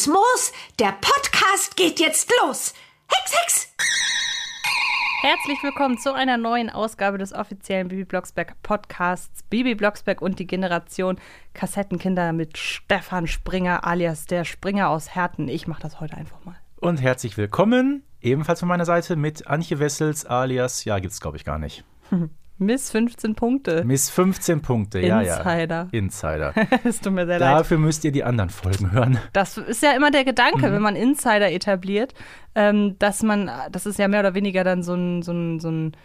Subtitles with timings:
[0.00, 2.72] grünes Moos, der Podcast geht jetzt los.
[3.08, 3.74] Hex, Hex!
[5.22, 10.46] Herzlich willkommen zu einer neuen Ausgabe des offiziellen Bibi Blocksberg Podcasts Bibi Blocksberg und die
[10.46, 11.18] Generation
[11.52, 15.48] Kassettenkinder mit Stefan Springer alias der Springer aus Herten.
[15.48, 16.56] Ich mache das heute einfach mal.
[16.76, 21.44] Und herzlich willkommen, ebenfalls von meiner Seite, mit Antje Wessels alias, ja, gibt's glaube ich
[21.44, 21.84] gar nicht.
[22.60, 23.84] Miss 15 Punkte.
[23.84, 25.38] Miss 15 Punkte, ja, ja.
[25.38, 25.88] Insider.
[25.92, 26.54] Insider.
[26.84, 27.58] Es tut mir sehr leid.
[27.58, 29.18] Dafür müsst ihr die anderen Folgen hören.
[29.32, 30.72] Das ist ja immer der Gedanke, Mhm.
[30.74, 32.12] wenn man Insider etabliert,
[32.54, 35.70] ähm, dass man, das ist ja mehr oder weniger dann so, ein, so, ein, so,
[35.70, 35.96] ein,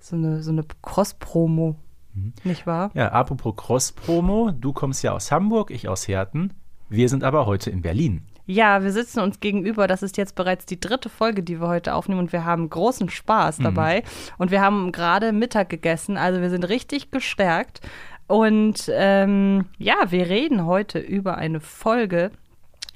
[0.00, 1.76] so eine, so eine Cross-Promo,
[2.12, 2.32] Mhm.
[2.42, 2.90] nicht wahr?
[2.94, 6.52] Ja, apropos Cross-Promo, du kommst ja aus Hamburg, ich aus Herten.
[6.88, 8.22] Wir sind aber heute in Berlin.
[8.50, 9.86] Ja, wir sitzen uns gegenüber.
[9.86, 13.08] Das ist jetzt bereits die dritte Folge, die wir heute aufnehmen und wir haben großen
[13.08, 13.62] Spaß Mhm.
[13.64, 14.02] dabei.
[14.38, 17.80] Und wir haben gerade Mittag gegessen, also wir sind richtig gestärkt.
[18.26, 22.32] Und ähm, ja, wir reden heute über eine Folge,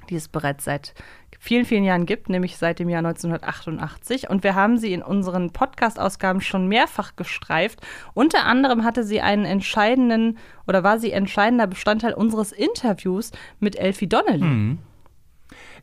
[0.09, 0.93] die es bereits seit
[1.39, 4.29] vielen, vielen Jahren gibt, nämlich seit dem Jahr 1988.
[4.29, 7.79] Und wir haben sie in unseren Podcast-Ausgaben schon mehrfach gestreift.
[8.13, 14.07] Unter anderem hatte sie einen entscheidenden oder war sie entscheidender Bestandteil unseres Interviews mit Elfie
[14.07, 14.77] Donnelly.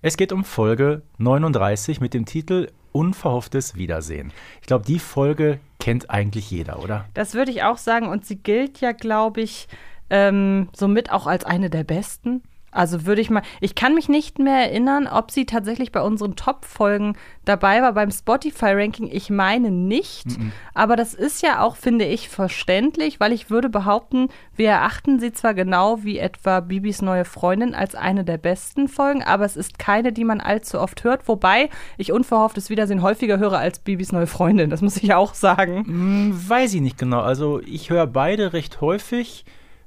[0.05, 4.33] Es geht um Folge 39 mit dem Titel Unverhofftes Wiedersehen.
[4.61, 7.05] Ich glaube, die Folge kennt eigentlich jeder, oder?
[7.15, 8.09] Das würde ich auch sagen.
[8.09, 9.69] Und sie gilt ja, glaube ich,
[10.11, 12.43] ähm, somit auch als eine der besten.
[12.73, 16.37] Also würde ich mal, ich kann mich nicht mehr erinnern, ob sie tatsächlich bei unseren
[16.37, 19.11] Top-Folgen dabei war beim Spotify-Ranking.
[19.13, 20.27] Ich meine nicht.
[20.75, 25.33] Aber das ist ja auch, finde ich, verständlich, weil ich würde behaupten, wir erachten sie
[25.33, 29.79] zwar genau wie etwa Bibis neue Freundin als eine der besten Folgen, aber es ist
[29.79, 31.29] keine, die man allzu oft hört.
[31.29, 34.71] Wobei ich unverhofftes Wiedersehen häufiger höre als Bibis neue Freundin.
[34.71, 35.85] Das muss ich auch sagen.
[35.85, 37.21] Hm, weiß ich nicht genau.
[37.21, 39.45] Also ich höre beide recht häufig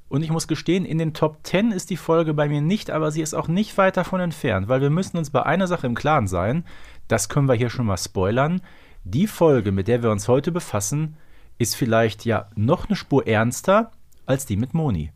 [0.08, 3.10] und ich muss gestehen, in den Top 10 ist die Folge bei mir nicht, aber
[3.10, 5.94] sie ist auch nicht weit davon entfernt, weil wir müssen uns bei einer Sache im
[5.94, 6.64] Klaren sein,
[7.08, 8.60] das können wir hier schon mal spoilern.
[9.04, 11.16] Die Folge, mit der wir uns heute befassen,
[11.58, 13.92] ist vielleicht ja noch eine Spur ernster
[14.26, 15.12] als die mit Moni.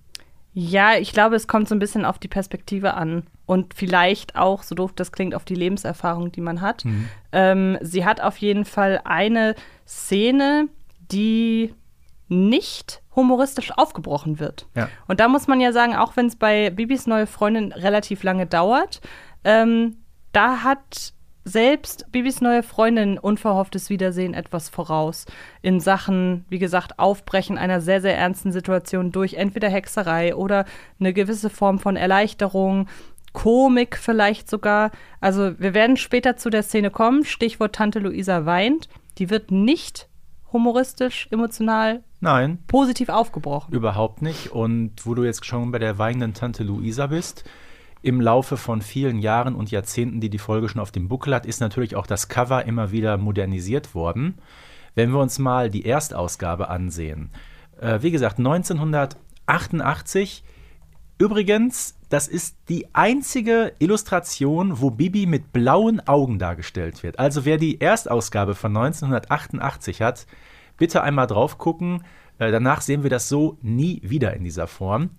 [0.52, 4.64] Ja, ich glaube, es kommt so ein bisschen auf die Perspektive an und vielleicht auch,
[4.64, 6.84] so doof das klingt, auf die Lebenserfahrung, die man hat.
[7.32, 9.54] Ähm, sie hat auf jeden Fall eine
[9.86, 10.68] Szene,
[11.12, 11.74] die
[12.30, 14.66] nicht humoristisch aufgebrochen wird.
[14.74, 14.88] Ja.
[15.08, 18.46] Und da muss man ja sagen, auch wenn es bei Bibis neue Freundin relativ lange
[18.46, 19.00] dauert,
[19.44, 19.96] ähm,
[20.32, 21.12] da hat
[21.44, 25.26] selbst Bibis neue Freundin unverhofftes Wiedersehen etwas voraus
[25.62, 30.66] in Sachen, wie gesagt, Aufbrechen einer sehr, sehr ernsten Situation durch entweder Hexerei oder
[31.00, 32.88] eine gewisse Form von Erleichterung,
[33.32, 34.90] Komik vielleicht sogar.
[35.20, 38.88] Also wir werden später zu der Szene kommen, Stichwort Tante Luisa weint.
[39.18, 40.09] Die wird nicht
[40.52, 43.72] humoristisch, emotional, Nein, positiv aufgebrochen.
[43.72, 44.52] Überhaupt nicht.
[44.52, 47.44] Und wo du jetzt schon bei der weinenden Tante Luisa bist,
[48.02, 51.46] im Laufe von vielen Jahren und Jahrzehnten, die die Folge schon auf dem Buckel hat,
[51.46, 54.38] ist natürlich auch das Cover immer wieder modernisiert worden.
[54.94, 57.30] Wenn wir uns mal die Erstausgabe ansehen,
[57.80, 60.44] äh, wie gesagt, 1988,
[61.18, 67.18] übrigens, das ist die einzige Illustration, wo Bibi mit blauen Augen dargestellt wird.
[67.18, 70.26] Also wer die Erstausgabe von 1988 hat,
[70.76, 72.04] bitte einmal drauf gucken.
[72.38, 75.10] Äh, danach sehen wir das so nie wieder in dieser Form.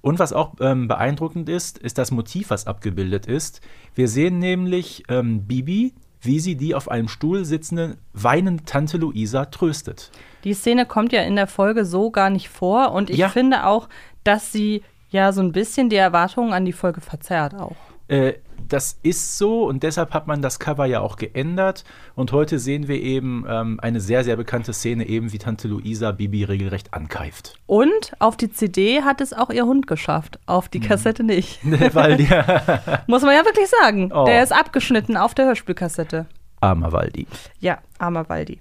[0.00, 3.60] Und was auch ähm, beeindruckend ist, ist das Motiv, was abgebildet ist.
[3.94, 9.46] Wir sehen nämlich ähm, Bibi, wie sie die auf einem Stuhl sitzende, weinende Tante Luisa
[9.46, 10.10] tröstet.
[10.44, 13.28] Die Szene kommt ja in der Folge so gar nicht vor und ich Ja.
[13.28, 13.88] finde auch,
[14.24, 17.76] dass sie ja so ein bisschen die Erwartungen an die Folge verzerrt auch.
[18.08, 18.34] Äh,
[18.68, 21.84] das ist so und deshalb hat man das Cover ja auch geändert.
[22.14, 26.12] Und heute sehen wir eben ähm, eine sehr, sehr bekannte Szene, eben wie Tante Luisa
[26.12, 27.54] Bibi regelrecht ankeift.
[27.66, 30.70] Und auf die CD hat es auch ihr Hund geschafft, auf Mhm.
[30.72, 31.60] die Kassette nicht.
[31.94, 32.28] Weil die
[33.06, 34.10] Muss man ja wirklich sagen.
[34.12, 34.24] Oh.
[34.26, 36.26] Der ist abgeschnitten auf der Hörspielkassette.
[36.60, 37.26] armer Waldi.
[37.60, 38.60] Ja, armer Waldi.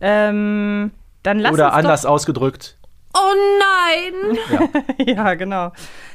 [0.00, 0.90] Ähm,
[1.22, 2.78] dann lass Oder anders ausgedrückt,
[3.14, 4.38] Oh nein!
[4.50, 5.72] doch, Ja, genau.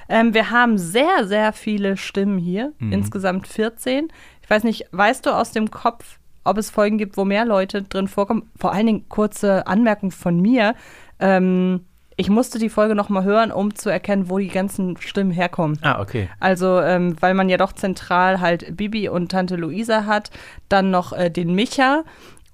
[0.10, 2.74] Ähm, wir haben sehr, sehr viele Stimmen hier.
[2.80, 2.94] Mhm.
[2.94, 4.08] Insgesamt 14.
[4.42, 7.84] Ich weiß nicht, weißt du aus dem Kopf, ob es Folgen gibt, wo mehr Leute
[7.84, 8.50] drin vorkommen?
[8.58, 10.76] Vor allen Dingen kurze Anmerkung von mir.
[11.20, 11.82] Ähm,
[12.20, 15.78] ich musste die Folge noch mal hören, um zu erkennen, wo die ganzen Stimmen herkommen.
[15.84, 16.30] Ah, okay.
[16.40, 20.32] Also, ähm, weil man ja doch zentral halt Bibi und Tante Luisa hat,
[20.68, 22.04] dann noch äh, den Micha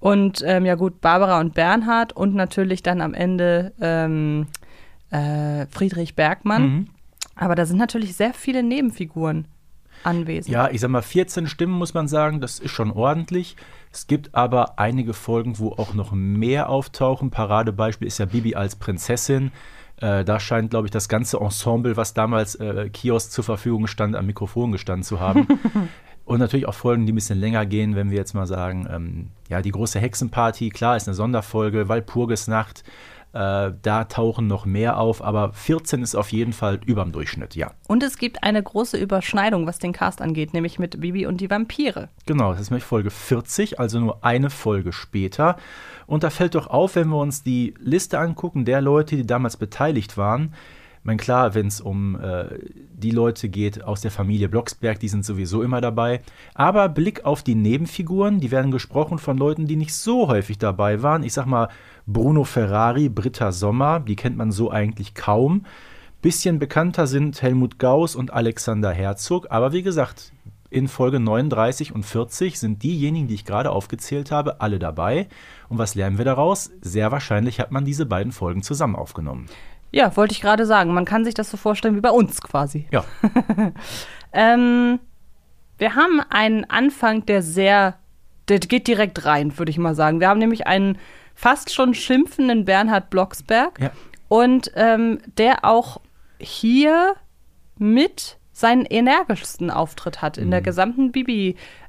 [0.04, 4.48] und ähm, ja gut, Barbara und Bernhard und natürlich dann am Ende ähm,
[5.12, 6.64] äh, Friedrich Bergmann.
[6.64, 6.88] Mhm.
[7.38, 9.48] Aber da sind natürlich sehr viele Nebenfiguren
[10.04, 10.54] anwesend.
[10.54, 13.56] Ja, ich sag mal, 14 Stimmen muss man sagen, das ist schon ordentlich.
[13.94, 17.32] Es gibt aber einige Folgen, wo auch noch mehr auftauchen.
[17.32, 19.54] Paradebeispiel ist ja Bibi als Prinzessin.
[20.02, 24.18] Äh, da scheint, glaube ich, das ganze Ensemble, was damals äh, Kiosk zur Verfügung stand,
[24.18, 25.48] am Mikrofon gestanden zu haben.
[26.26, 29.30] Und natürlich auch Folgen, die ein bisschen länger gehen, wenn wir jetzt mal sagen, ähm,
[29.50, 32.84] ja, die große Hexenparty, klar, ist eine Sonderfolge, Walpurgisnacht,
[33.34, 37.72] äh, da tauchen noch mehr auf, aber 14 ist auf jeden Fall überm Durchschnitt, ja.
[37.88, 41.50] Und es gibt eine große Überschneidung, was den Cast angeht, nämlich mit Bibi und die
[41.50, 42.10] Vampire.
[42.28, 45.58] Genau, das ist nämlich Folge 40, also nur eine Folge später.
[46.06, 49.58] Und da fällt doch auf, wenn wir uns die Liste angucken der Leute, die damals
[49.58, 50.54] beteiligt waren.
[51.04, 52.46] Meine, klar, wenn es um äh,
[52.94, 56.22] die Leute geht aus der Familie Blocksberg, die sind sowieso immer dabei.
[56.54, 61.04] Aber Blick auf die Nebenfiguren, die werden gesprochen von Leuten, die nicht so häufig dabei
[61.04, 61.24] waren.
[61.24, 61.68] Ich sag mal,
[62.08, 65.66] Bruno Ferrari, Britta Sommer, die kennt man so eigentlich kaum.
[66.22, 70.32] Bisschen bekannter sind Helmut Gauss und Alexander Herzog, aber wie gesagt,
[70.70, 75.28] in Folge 39 und 40 sind diejenigen, die ich gerade aufgezählt habe, alle dabei.
[75.70, 76.72] Und was lernen wir daraus?
[76.82, 79.46] Sehr wahrscheinlich hat man diese beiden Folgen zusammen aufgenommen.
[79.94, 80.94] Ja, wollte ich gerade sagen.
[80.94, 82.88] Man kann sich das so vorstellen wie bei uns quasi.
[82.92, 83.06] Ja.
[84.34, 85.00] ähm,
[85.78, 87.96] wir haben einen Anfang, der sehr,
[88.48, 90.20] der geht direkt rein, würde ich mal sagen.
[90.20, 90.98] Wir haben nämlich einen
[91.36, 93.92] fast schon schimpfenden Bernhard Blocksberg Ja.
[94.30, 96.02] und ähm, der auch
[96.40, 97.14] hier
[97.78, 101.12] mit seinen energischsten Auftritt hat in der gesamten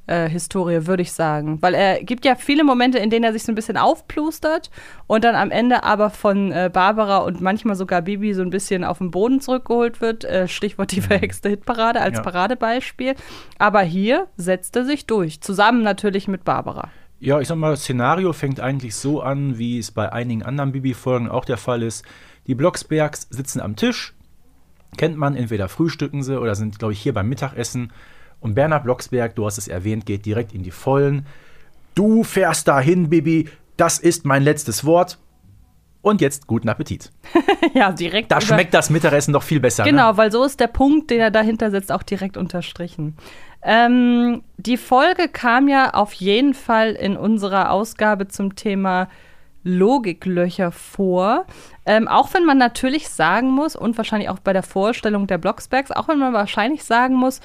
[0.07, 1.61] Bibi-Historie, würde ich sagen.
[1.63, 4.71] Weil er gibt ja viele Momente, in denen er sich so ein bisschen aufplustert
[5.07, 8.85] und dann am Ende aber von äh, Barbara und manchmal sogar Bibi so ein bisschen
[8.85, 10.25] auf den Boden zurückgeholt wird.
[10.25, 12.23] Äh, Stichwort die verhexte Hitparade als Ja.
[12.23, 13.15] Paradebeispiel.
[13.59, 15.41] Aber hier setzt er sich durch.
[15.41, 16.89] Zusammen natürlich mit Barbara.
[17.21, 20.73] Ja, ich sag mal, das Szenario fängt eigentlich so an, wie es bei einigen anderen
[20.73, 22.05] Bibi-Folgen auch der Fall ist.
[22.47, 24.15] Die Blocksbergs sitzen am Tisch,
[24.99, 27.93] kennt man, entweder frühstücken sie oder sind, glaube ich, hier beim Mittagessen.
[28.45, 31.25] Und Bernhard Blocksberg, du hast es erwähnt, geht direkt in die Vollen.
[31.95, 33.49] Du fährst dahin, Bibi,
[33.79, 35.19] das ist mein letztes Wort.
[36.03, 37.11] Und jetzt guten Appetit.
[37.75, 38.31] ja, direkt.
[38.31, 39.85] Da schmeckt das Mittagessen doch viel besser.
[39.85, 40.17] Genau, Ne?
[40.19, 43.17] weil so ist der Punkt, den er dahinter setzt, auch direkt unterstrichen.
[43.63, 49.09] Ähm, die Folge kam ja auf jeden Fall in unserer Ausgabe zum Thema
[49.63, 51.47] Logiklöcher vor.
[51.87, 55.91] Ähm, auch wenn man natürlich sagen muss, und wahrscheinlich auch bei der Vorstellung der Blocksbergs,
[55.93, 57.41] auch wenn man wahrscheinlich sagen muss,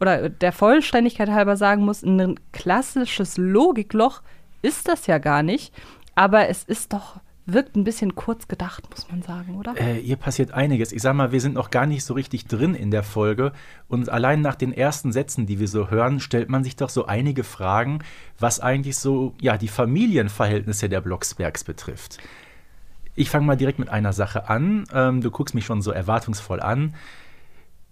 [0.00, 4.22] oder der Vollständigkeit halber sagen muss, ein klassisches Logikloch
[4.62, 5.72] ist das ja gar nicht.
[6.14, 9.74] Aber es ist doch, wirkt ein bisschen kurz gedacht, muss man sagen, oder?
[9.76, 10.92] Äh, hier passiert einiges.
[10.92, 13.52] Ich sag mal, wir sind noch gar nicht so richtig drin in der Folge.
[13.88, 17.06] Und allein nach den ersten Sätzen, die wir so hören, stellt man sich doch so
[17.06, 18.00] einige Fragen,
[18.38, 22.18] was eigentlich so, ja, die Familienverhältnisse der Blocksbergs betrifft.
[23.16, 24.84] Ich fange mal direkt mit einer Sache an.
[24.92, 26.94] Ähm, du guckst mich schon so erwartungsvoll an.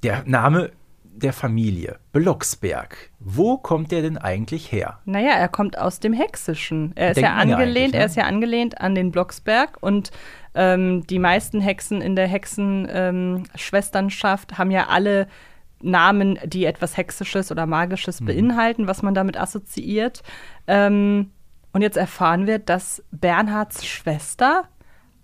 [0.03, 0.73] Der Name
[1.15, 3.11] der Familie, Blocksberg.
[3.21, 4.99] Wo kommt der denn eigentlich her?
[5.05, 6.93] Naja, er kommt aus dem Hexischen.
[6.95, 8.01] Er ist Denkt ja angelehnt, ne?
[8.01, 10.11] er ist ja angelehnt an den Blocksberg und
[10.55, 15.27] ähm, die meisten Hexen in der Hexenschwesternschaft haben ja alle
[15.81, 18.27] Namen, die etwas Hexisches oder Magisches Mhm.
[18.27, 20.23] beinhalten, was man damit assoziiert.
[20.67, 21.31] Ähm,
[21.73, 24.65] und jetzt erfahren wir, dass Bernhards Schwester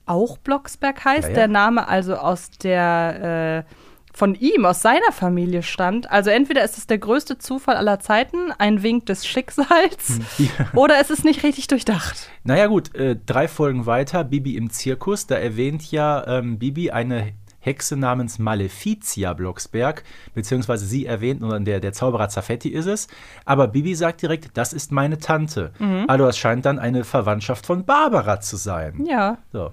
[0.07, 1.25] auch Blocksberg heißt.
[1.25, 1.35] Ja, ja.
[1.35, 3.75] Der Name also aus der äh,
[4.19, 6.11] von ihm, aus seiner Familie stammt.
[6.11, 10.49] Also entweder ist es der größte Zufall aller Zeiten, ein Wink des Schicksals, Ja.
[10.75, 12.29] oder es ist nicht richtig durchdacht.
[12.45, 17.33] Naja gut, äh, drei Folgen weiter, Bibi im Zirkus, da erwähnt ja ähm, Bibi eine
[17.61, 20.03] Hexe namens Maleficia Blocksberg,
[20.35, 23.09] beziehungsweise sie erwähnt, oder der, der Zauberer Zaffetti ist es,
[23.45, 25.73] aber Bibi sagt direkt, das ist meine Tante.
[26.07, 29.05] Also es scheint dann eine Verwandtschaft von Barbara zu sein.
[29.07, 29.39] Ja.
[29.53, 29.71] So.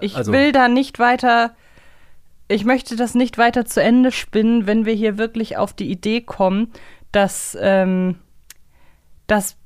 [0.00, 1.54] Ich Also- will da nicht weiter,
[2.48, 6.20] ich möchte das nicht weiter zu Ende spinnen, wenn wir hier wirklich auf die Idee
[6.20, 6.72] kommen,
[7.12, 8.16] dass, ähm,
[9.26, 9.56] dass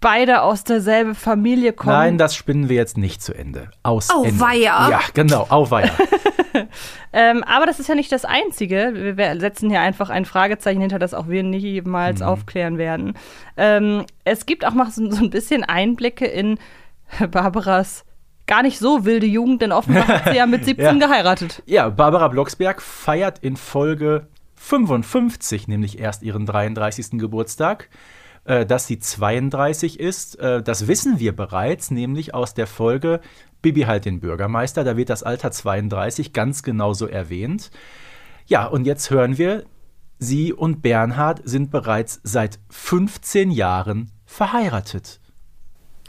[0.00, 1.94] beide aus derselben Familie kommen.
[1.94, 3.70] Nein, das spinnen wir jetzt nicht zu Ende.
[3.82, 4.84] Aus Auweia.
[4.84, 4.90] Ende.
[4.92, 5.90] Ja, genau, auweia.
[7.12, 9.16] Ähm, aber das ist ja nicht das Einzige.
[9.16, 13.14] Wir, setzen hier einfach ein Fragezeichen hinter, das auch wir niemals aufklären werden.
[13.56, 16.58] Ähm, es gibt auch mal so, so ein bisschen Einblicke in
[17.30, 18.04] Barbaras
[18.50, 20.92] gar nicht so wilde Jugend, denn offenbar hat sie ja mit 17 Ja.
[21.06, 21.62] geheiratet.
[21.66, 24.26] Ja, Barbara Blocksberg feiert in Folge
[24.56, 27.12] 55 nämlich erst ihren 33.
[27.12, 27.88] Geburtstag.
[28.44, 33.20] Äh, dass sie 32 ist, äh, das wissen wir bereits, nämlich aus der Folge
[33.60, 34.82] Bibi halt den Bürgermeister.
[34.82, 37.70] Da wird das Alter 32 ganz genau so erwähnt.
[38.46, 39.64] Ja, und jetzt hören wir,
[40.18, 45.20] sie und Bernhard sind bereits seit 15 Jahren verheiratet.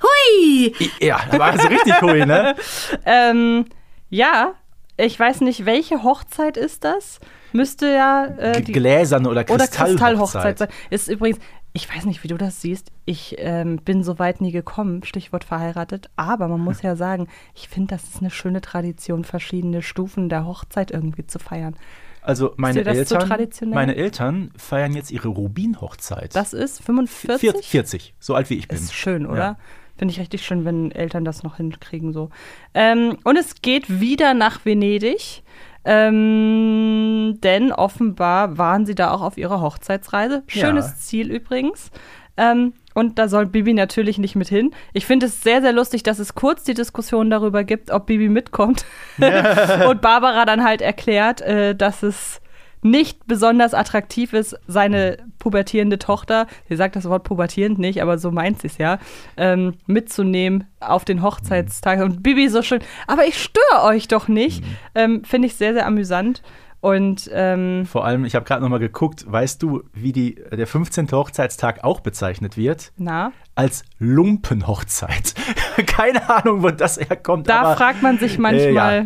[0.01, 0.73] Hui!
[0.99, 2.55] Ja, aber also richtig hui, ne?
[3.05, 3.65] Ähm,
[4.09, 4.53] ja,
[4.97, 7.19] ich weiß nicht, welche Hochzeit ist das?
[7.53, 9.87] Müsste ja äh, die Gläserne oder oder Kristallhochzeit.
[9.87, 10.69] Kristallhochzeit sein.
[10.89, 11.39] Ist übrigens,
[11.73, 12.91] ich weiß nicht, wie du das siehst.
[13.05, 16.09] Ich ähm, bin so weit nie gekommen, Stichwort verheiratet.
[16.15, 20.45] Aber man muss ja sagen, ich finde, das ist eine schöne Tradition, verschiedene Stufen der
[20.45, 21.75] Hochzeit irgendwie zu feiern.
[22.21, 23.73] Also meine so Eltern, traditionell?
[23.73, 26.35] meine Eltern feiern jetzt ihre Rubin-Hochzeit.
[26.35, 27.39] Das ist 45?
[27.39, 28.77] 40, 40, so alt wie ich bin.
[28.77, 29.39] Ist schön, oder?
[29.39, 29.57] Ja.
[29.97, 32.29] Finde ich richtig schön, wenn Eltern das noch hinkriegen so.
[32.73, 35.43] Ähm, und es geht wieder nach Venedig.
[35.83, 40.43] Ähm, denn offenbar waren sie da auch auf ihrer Hochzeitsreise.
[40.47, 40.95] Schönes Ja.
[40.95, 41.89] Ziel übrigens.
[42.37, 44.71] Ähm, und da soll Bibi natürlich nicht mit hin.
[44.93, 48.29] Ich finde es sehr, sehr lustig, dass es kurz die Diskussion darüber gibt, ob Bibi
[48.29, 48.85] mitkommt.
[49.17, 52.41] und Barbara dann halt erklärt, äh, dass es
[52.81, 58.31] nicht besonders attraktiv ist, seine pubertierende Tochter, sie sagt das Wort pubertierend nicht, aber so
[58.31, 58.99] meint sie es ja,
[59.37, 62.01] ähm, mitzunehmen auf den Hochzeitstag.
[62.01, 64.63] Und Bibi so schön, aber ich störe euch doch nicht.
[64.95, 66.41] Ähm, Finde ich sehr, sehr amüsant.
[66.81, 70.65] Und ähm, Vor allem, ich habe gerade noch mal geguckt, weißt du, wie die, der
[70.65, 71.11] 15.
[71.11, 72.91] Hochzeitstag auch bezeichnet wird?
[72.97, 75.35] na, Als Lumpenhochzeit.
[75.85, 77.47] Keine Ahnung, wo das herkommt.
[77.47, 78.93] da aber, fragt man sich manchmal.
[78.93, 79.05] Äh, ja.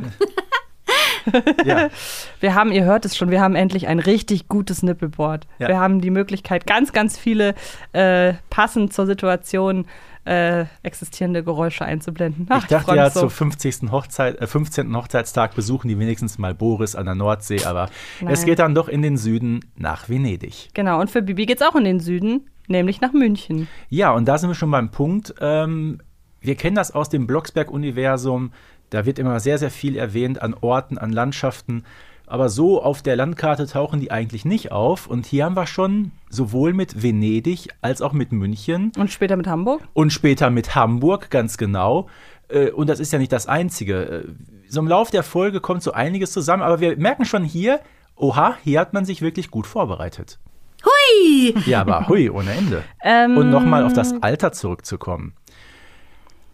[2.39, 5.47] Wir haben, ihr hört es schon, wir haben endlich ein richtig gutes Nippelboard.
[5.59, 5.67] Ja.
[5.67, 7.55] Wir haben die Möglichkeit, ganz, ganz viele
[7.93, 9.85] äh, passend zur Situation
[10.25, 12.47] äh, existierende Geräusche einzublenden.
[12.49, 13.21] Ach, ich dachte freu ja, so.
[13.21, 13.91] zur 50.
[13.91, 14.95] Hochzeit, äh, 15.
[14.95, 17.89] Hochzeitstag besuchen die wenigstens mal Boris an der Nordsee, aber
[18.21, 18.45] es Nein.
[18.45, 20.69] geht dann doch in den Süden nach Venedig.
[20.73, 23.67] Genau, und für Bibi geht's auch in den Süden, nämlich nach München.
[23.89, 25.35] Ja, und da sind wir schon beim Punkt.
[25.39, 25.99] Ähm,
[26.45, 28.51] wir kennen das aus dem Blocksberg-Universum.
[28.89, 31.83] Da wird immer sehr, sehr viel erwähnt an Orten, an Landschaften.
[32.27, 35.05] Aber so auf der Landkarte tauchen die eigentlich nicht auf.
[35.07, 39.47] Und hier haben wir schon sowohl mit Venedig als auch mit München Und später mit
[39.47, 39.81] Hamburg?
[39.93, 42.07] und später mit Hamburg, ganz genau.
[42.47, 44.05] Äh, Und das ist ja nicht das Einzige.
[44.05, 44.23] Äh,
[44.67, 46.63] So im Lauf der Folge kommt so einiges zusammen.
[46.63, 47.79] Aber wir merken schon hier,
[48.15, 50.39] oha, hier hat man sich wirklich gut vorbereitet.
[50.83, 51.55] Hui!
[51.65, 52.83] Ja, aber hui, ohne Ende.
[53.03, 55.33] Ähm, Und nochmal auf das Alter zurückzukommen.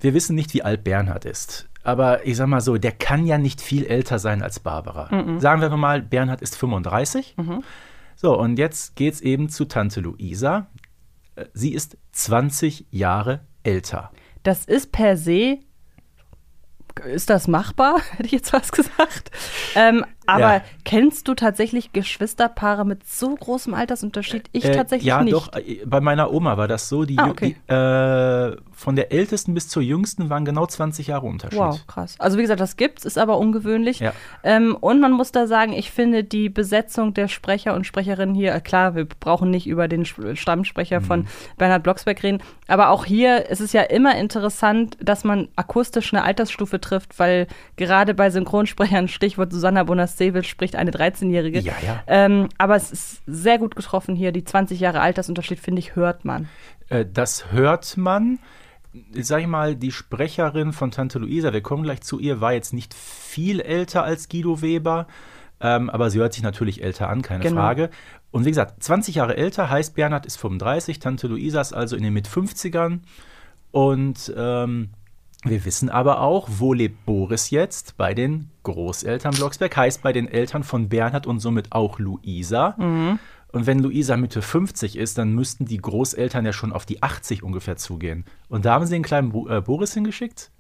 [0.02, 1.70] Wir wissen nicht, wie alt Bernhard ist.
[1.84, 5.10] Aber ich sag mal so, der kann ja nicht viel älter sein als Barbara.
[5.40, 7.36] Sagen wir mal, Bernhard ist 35.
[8.16, 10.68] So, und jetzt geht's eben zu Tante Luisa.
[11.36, 14.12] Äh, Sie ist 20 Jahre älter.
[14.44, 15.58] Das ist per se.
[17.06, 18.00] Ist das machbar?
[18.12, 19.32] Hätte ich jetzt was gesagt.
[19.76, 20.62] Ähm, aber Ja.
[20.86, 24.50] kennst du tatsächlich Geschwisterpaare mit so großem Altersunterschied?
[24.52, 25.34] Ich Äh, tatsächlich ja, nicht.
[25.34, 27.06] doch, äh, bei meiner Oma war das so.
[27.06, 27.56] Die, Ah, okay.
[27.70, 31.60] die, äh, von der ältesten bis zur jüngsten waren genau 20 Jahre Unterschied.
[31.60, 32.16] Wow, krass.
[32.20, 34.00] Also wie gesagt, das gibt's, ist aber ungewöhnlich.
[34.00, 34.14] Ja.
[34.44, 38.54] Ähm, und man muss da sagen, ich finde die Besetzung der Sprecher und Sprecherinnen hier,
[38.56, 41.06] äh, klar, wir brauchen nicht über den Stammsprecher Mhm.
[41.06, 46.14] von Bernhard Blocksberg reden, aber auch hier ist es ja immer interessant, dass man akustisch
[46.14, 49.84] eine Altersstufe trifft, weil gerade bei Synchronsprechern, Stichwort Susanna
[50.18, 51.60] Bonas-Sewitsch spricht eine 13-Jährige.
[51.60, 52.04] Ja, ja.
[52.08, 54.32] Ähm, aber es ist sehr gut getroffen hier.
[54.32, 56.48] Die 20 Jahre Altersunterschied, finde ich, hört man.
[56.90, 58.40] Äh, das hört man.
[59.14, 62.74] Sag ich mal, die Sprecherin von Tante Luisa, wir kommen gleich zu ihr, war jetzt
[62.74, 65.08] nicht viel älter als Guido Weber,
[65.62, 67.62] ähm, aber sie hört sich natürlich älter an, keine Genau.
[67.62, 67.90] Frage.
[68.32, 72.04] Und wie gesagt, 20 Jahre älter heißt Bernhard ist 35, Tante Luisa ist also in
[72.04, 73.00] den Mit-50ern.
[73.72, 74.90] Und ähm,
[75.44, 77.98] wir wissen aber auch, wo lebt Boris jetzt?
[77.98, 82.76] Bei den Großeltern Blocksberg, heißt bei den Eltern von Bernhard und somit auch Luisa.
[83.52, 87.44] Und wenn Luisa Mitte 50 ist, dann müssten die Großeltern ja schon auf die 80
[87.44, 88.26] ungefähr zugehen.
[88.50, 90.52] Und da haben sie den kleinen Bo äh, Boris hingeschickt?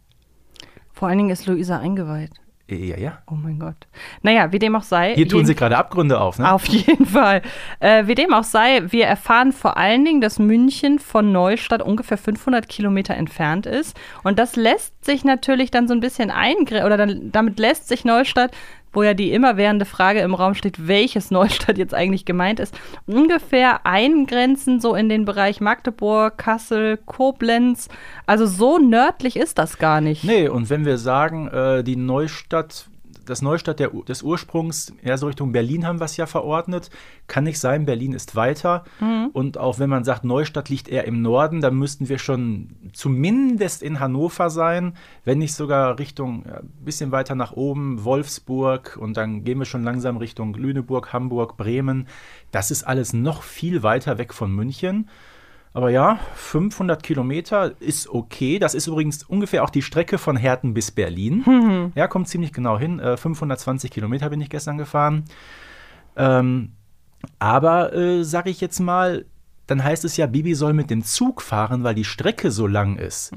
[0.91, 2.31] Vor allen Dingen ist Luisa eingeweiht.
[2.75, 3.17] Ja, ja.
[3.29, 3.75] Oh mein Gott.
[4.21, 5.15] Naja, wie dem auch sei.
[5.15, 6.51] Hier tun sie gerade Abgründe auf, ne?
[6.51, 7.41] Auf jeden Fall.
[7.79, 12.17] Äh, wie dem auch sei, wir erfahren vor allen Dingen, dass München von Neustadt ungefähr
[12.17, 13.99] 500 Kilometer entfernt ist.
[14.23, 18.05] Und das lässt sich natürlich dann so ein bisschen eingrenzen, oder dann, damit lässt sich
[18.05, 18.51] Neustadt,
[18.93, 23.85] wo ja die immerwährende Frage im Raum steht, welches Neustadt jetzt eigentlich gemeint ist, ungefähr
[23.85, 27.87] eingrenzen, so in den Bereich Magdeburg, Kassel, Koblenz.
[28.25, 30.23] Also so nördlich ist das gar nicht.
[30.23, 32.87] Nee, und wenn wir sagen, äh, die Neustadt,
[33.31, 36.89] das Neustadt der, des Ursprungs, eher so Richtung Berlin haben wir es ja verordnet,
[37.27, 38.83] kann nicht sein, Berlin ist weiter.
[39.33, 43.81] Und auch wenn man sagt, Neustadt liegt eher im Norden, dann müssten wir schon zumindest
[43.83, 49.45] in Hannover sein, wenn nicht sogar Richtung, ein bisschen weiter nach oben, Wolfsburg und dann
[49.45, 52.07] gehen wir schon langsam Richtung Lüneburg, Hamburg, Bremen.
[52.51, 55.09] Das ist alles noch viel weiter weg von München.
[55.73, 58.59] Aber ja, 500 Kilometer ist okay.
[58.59, 61.43] Das ist übrigens ungefähr auch die Strecke von Herten bis Berlin.
[61.95, 62.99] Ja, kommt ziemlich genau hin.
[62.99, 65.23] Äh, 520 Kilometer bin ich gestern gefahren.
[66.17, 66.73] Ähm,
[67.39, 69.25] aber, äh, sag ich jetzt mal,
[69.67, 72.97] dann heißt es ja, Bibi soll mit dem Zug fahren, weil die Strecke so lang
[72.97, 73.31] ist.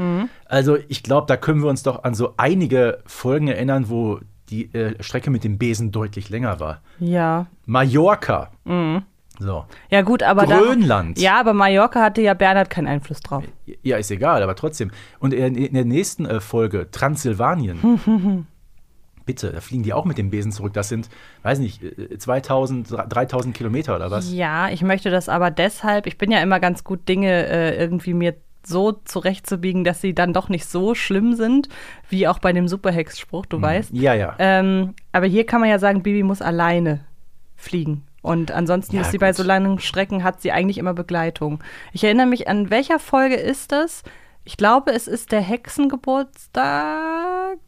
[0.46, 4.74] Also ich glaube, da können wir uns doch an so einige Folgen erinnern, wo die
[4.74, 6.82] äh, Strecke mit dem Besen deutlich länger war.
[6.98, 7.46] Ja.
[7.66, 8.50] Mallorca.
[9.38, 9.64] So.
[9.90, 11.18] Ja, gut, aber Grönland.
[11.18, 13.44] Da, ja, aber Mallorca hatte ja Bernhard keinen Einfluss drauf.
[13.82, 14.90] Ja, ist egal, aber trotzdem.
[15.18, 18.46] Und in, der nächsten äh, Folge, Transsilvanien.
[19.26, 20.74] Bitte, da fliegen die auch mit dem Besen zurück.
[20.74, 21.08] Das sind,
[21.42, 24.32] weiß nicht, äh, 2000, 3000 Kilometer oder was?
[24.32, 28.14] Ja, ich möchte das aber deshalb, ich bin ja immer ganz gut, Dinge äh, irgendwie
[28.14, 28.36] mir
[28.66, 31.68] so zurechtzubiegen, dass sie dann doch nicht so schlimm sind,
[32.08, 33.92] wie auch bei dem Superhex-Spruch, du weißt.
[33.92, 34.34] Ja, ja.
[34.38, 37.00] Ähm, aber hier kann man ja sagen, Bibi muss alleine
[37.56, 38.04] fliegen.
[38.25, 39.37] Und ansonsten Ja, ist sie bei gut.
[39.37, 41.62] so langen Strecken, hat sie eigentlich immer Begleitung.
[41.93, 44.02] Ich erinnere mich, an welcher Folge ist das?
[44.45, 47.59] Ich glaube, es ist der Hexengeburtstag,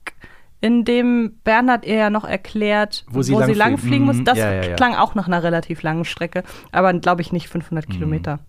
[0.61, 3.89] in dem Bernhard ihr ja noch erklärt, Wo sie lang lang fliegen.
[3.89, 4.17] fliegen muss.
[4.17, 7.49] Mhm, Das ja, ja, klang auch nach einer relativ langen Strecke, aber glaube ich nicht
[7.49, 8.41] 500 Kilometer.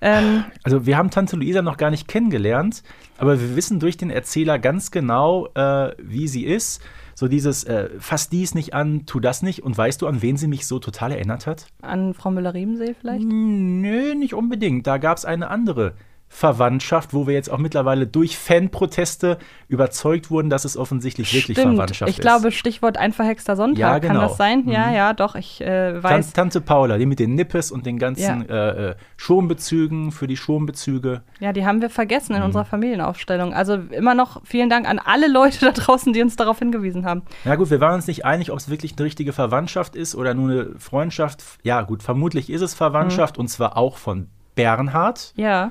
[0.00, 2.82] Ähm, Also wir haben Tante Luisa noch gar nicht kennengelernt,
[3.16, 6.82] aber wir wissen durch den Erzähler ganz genau, äh, wie sie ist.
[7.18, 9.64] So dieses, äh, fass dies nicht an, tu das nicht.
[9.64, 11.66] Und weißt du, an wen sie mich so total erinnert hat?
[11.82, 13.24] an Frau Müller-Riemensee vielleicht?
[13.26, 14.86] Nö, nicht unbedingt.
[14.86, 15.94] Da gab es eine andere
[16.28, 22.10] Verwandtschaft, wo wir jetzt auch mittlerweile durch Fanproteste überzeugt wurden, dass es offensichtlich wirklich Verwandtschaft
[22.10, 22.22] ich ist.
[22.22, 24.20] glaube, Stichwort ein verhexter Sonntag, Ja, kann genau.
[24.28, 24.68] das sein?
[24.68, 24.94] Ja, Mhm.
[24.94, 26.32] ja, doch, ich äh, weiß.
[26.34, 31.22] Tante Paula, die mit den Nippes und den ganzen äh, äh, Schonbezügen für die Schonbezüge.
[31.40, 32.38] Ja, die haben wir vergessen Mhm.
[32.38, 33.54] in unserer Familienaufstellung.
[33.54, 37.22] Also immer noch vielen Dank an alle Leute da draußen, die uns darauf hingewiesen haben.
[37.44, 40.34] Na gut, wir waren uns nicht einig, ob es wirklich eine richtige Verwandtschaft ist oder
[40.34, 41.42] nur eine Freundschaft.
[41.62, 45.32] Ja, gut, vermutlich ist es Verwandtschaft und zwar auch von Bernhard.
[45.36, 45.70] Ja.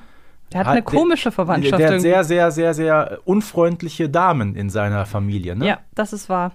[0.53, 1.79] Der hat Hat- eine komische Der, Verwandtschaft.
[1.79, 2.09] der hat irgendwie.
[2.09, 5.55] sehr, sehr, sehr, sehr unfreundliche Damen in seiner Familie.
[5.55, 5.67] Ne?
[5.67, 6.53] Ja, das ist wahr.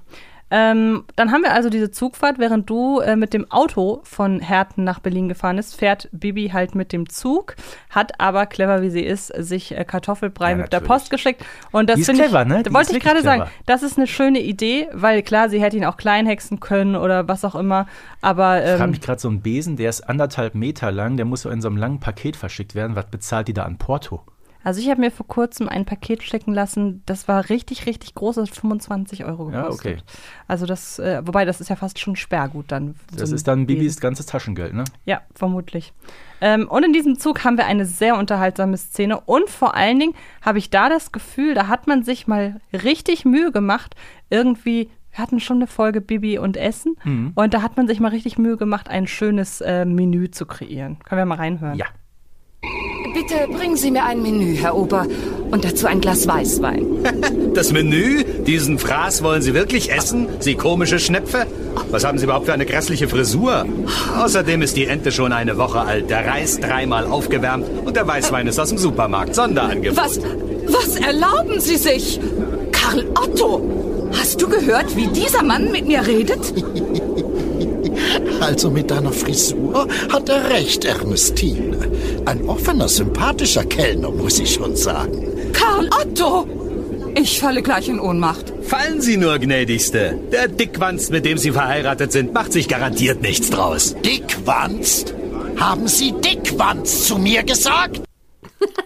[0.55, 4.85] Ähm, dann haben wir also diese Zugfahrt, während du äh, mit dem Auto von Herten
[4.85, 7.57] nach Berlin gefahren bist, fährt Bibi halt mit dem Zug,
[7.89, 10.81] hat aber, clever wie sie ist, sich äh, Kartoffelbrei Ja, mit der.
[10.81, 11.43] Post geschickt.
[11.71, 12.63] Und das finde clever, ich, ne?
[12.65, 15.87] Die wollte ich gerade sagen, das ist eine schöne Idee, weil klar, sie hätte ihn
[15.87, 17.87] auch klein hexen können oder was auch immer,
[18.21, 21.25] aber Ich frage ähm, mich gerade so ein Besen, der ist anderthalb Meter lang, der
[21.25, 22.95] muss so in so einem langen Paket verschickt werden.
[22.95, 24.21] Was bezahlt die da an Porto?
[24.65, 28.37] Also ich habe mir vor kurzem ein Paket schicken lassen, das war richtig, richtig groß,
[28.37, 29.93] das hat 25 Euro Ja, gekostet.
[29.93, 30.03] okay.
[30.49, 32.95] Also das, äh, wobei das ist ja fast schon Sperrgut dann.
[33.15, 33.67] Das zum ist dann.
[33.67, 34.85] Bibis ganzes Taschengeld, ne?
[35.05, 35.93] Ja, vermutlich.
[36.41, 39.21] Ähm, und in diesem Zug haben wir eine sehr unterhaltsame Szene.
[39.21, 43.25] Und vor allen Dingen habe ich da das Gefühl, da hat man sich mal richtig
[43.25, 43.95] Mühe gemacht.
[44.31, 46.97] Irgendwie, wir hatten schon eine Folge Bibi und Essen.
[47.05, 47.33] Mhm.
[47.37, 50.99] Und da hat man sich mal richtig Mühe gemacht, ein schönes äh, Menü zu kreieren.
[51.05, 51.79] Können wir mal reinhören?
[51.79, 51.87] Ja.
[53.23, 55.07] Bitte bringen Sie mir ein Menü, Herr Ober.
[55.53, 56.87] Und dazu ein Glas Weißwein.
[57.55, 58.25] Das Menü?
[58.47, 60.27] Diesen Fraß wollen Sie wirklich essen?
[60.41, 61.47] Sie komische Schnepfe?
[61.91, 63.67] Was haben Sie überhaupt für eine grässliche Frisur?
[64.19, 68.47] Außerdem ist die Ente schon eine Woche alt, der Reis dreimal aufgewärmt und der Weißwein
[68.47, 69.35] ist aus dem Supermarkt.
[69.35, 69.99] Sonderangebot.
[69.99, 70.19] Was,
[70.67, 72.19] was erlauben Sie sich?
[72.73, 73.61] Karl Otto,
[74.19, 76.41] hast du gehört, wie dieser Mann mit mir redet?
[78.41, 81.79] Also mit deiner Frisur hat er recht, Ernestine.
[82.25, 85.27] Ein offener, sympathischer Kellner, muss ich schon sagen.
[85.53, 86.47] Karl Otto!
[87.15, 88.53] Ich falle gleich in Ohnmacht.
[88.63, 90.19] Fallen Sie nur, gnädigste.
[90.33, 93.95] Der Dickwanst, mit dem Sie verheiratet sind, macht sich garantiert nichts draus.
[94.03, 95.15] Dickwanst?
[95.59, 98.01] Haben Sie Dickwanst zu mir gesagt?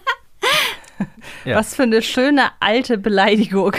[1.44, 1.58] Ja.
[1.58, 3.72] Was für eine schöne alte Beleidigung.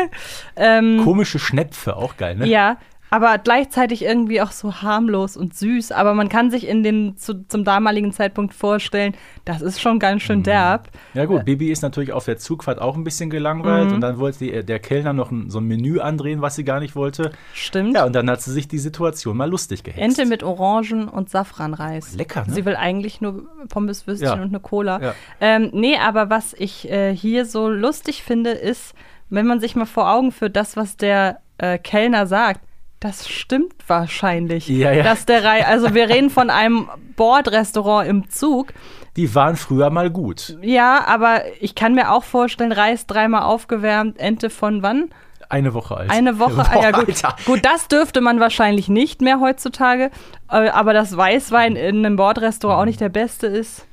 [0.56, 2.46] ähm, Komische Schnepfe, auch geil, ne?
[2.46, 2.78] Ja,
[3.10, 5.92] aber gleichzeitig irgendwie auch so harmlos und süß.
[5.92, 10.22] Aber man kann sich in den zu, zum damaligen Zeitpunkt vorstellen, das ist schon ganz
[10.22, 10.88] schön derb.
[11.14, 13.94] Ja gut, Bibi ist natürlich auf der Zugfahrt auch ein bisschen gelangweilt Mhm.
[13.94, 16.80] und dann wollte die, der Kellner noch ein, so ein Menü andrehen, was sie gar
[16.80, 17.32] nicht wollte.
[17.54, 17.94] Stimmt.
[17.94, 20.02] Ja, und dann hat sie sich die Situation mal lustig gehext.
[20.18, 22.14] Ente mit Orangen und Safranreis.
[22.14, 22.52] Lecker, ne?
[22.52, 24.34] Sie will eigentlich nur Pommeswürstchen Ja.
[24.42, 25.00] und eine Cola.
[25.00, 25.14] Ja.
[25.40, 28.94] Ähm, nee, aber was ich äh, hier so lustig finde, ist,
[29.30, 32.60] wenn man sich mal vor Augen führt, das, was der äh, Kellner sagt,
[33.00, 34.68] das stimmt wahrscheinlich.
[34.68, 35.02] Ja, ja.
[35.02, 38.72] Dass der Rei also wir reden von einem Bordrestaurant im Zug.
[39.16, 40.56] Die waren früher mal gut.
[40.62, 45.10] Ja, aber ich kann mir auch vorstellen, Reis dreimal aufgewärmt, Ente von wann?
[45.48, 46.10] Eine Woche alt.
[46.10, 47.08] Eine Woche, ah, ja gut.
[47.08, 47.36] Alter.
[47.46, 50.10] Gut, das dürfte man wahrscheinlich nicht mehr heutzutage.
[50.50, 53.86] Äh, Aber dass Weißwein in einem Bordrestaurant auch nicht der beste ist.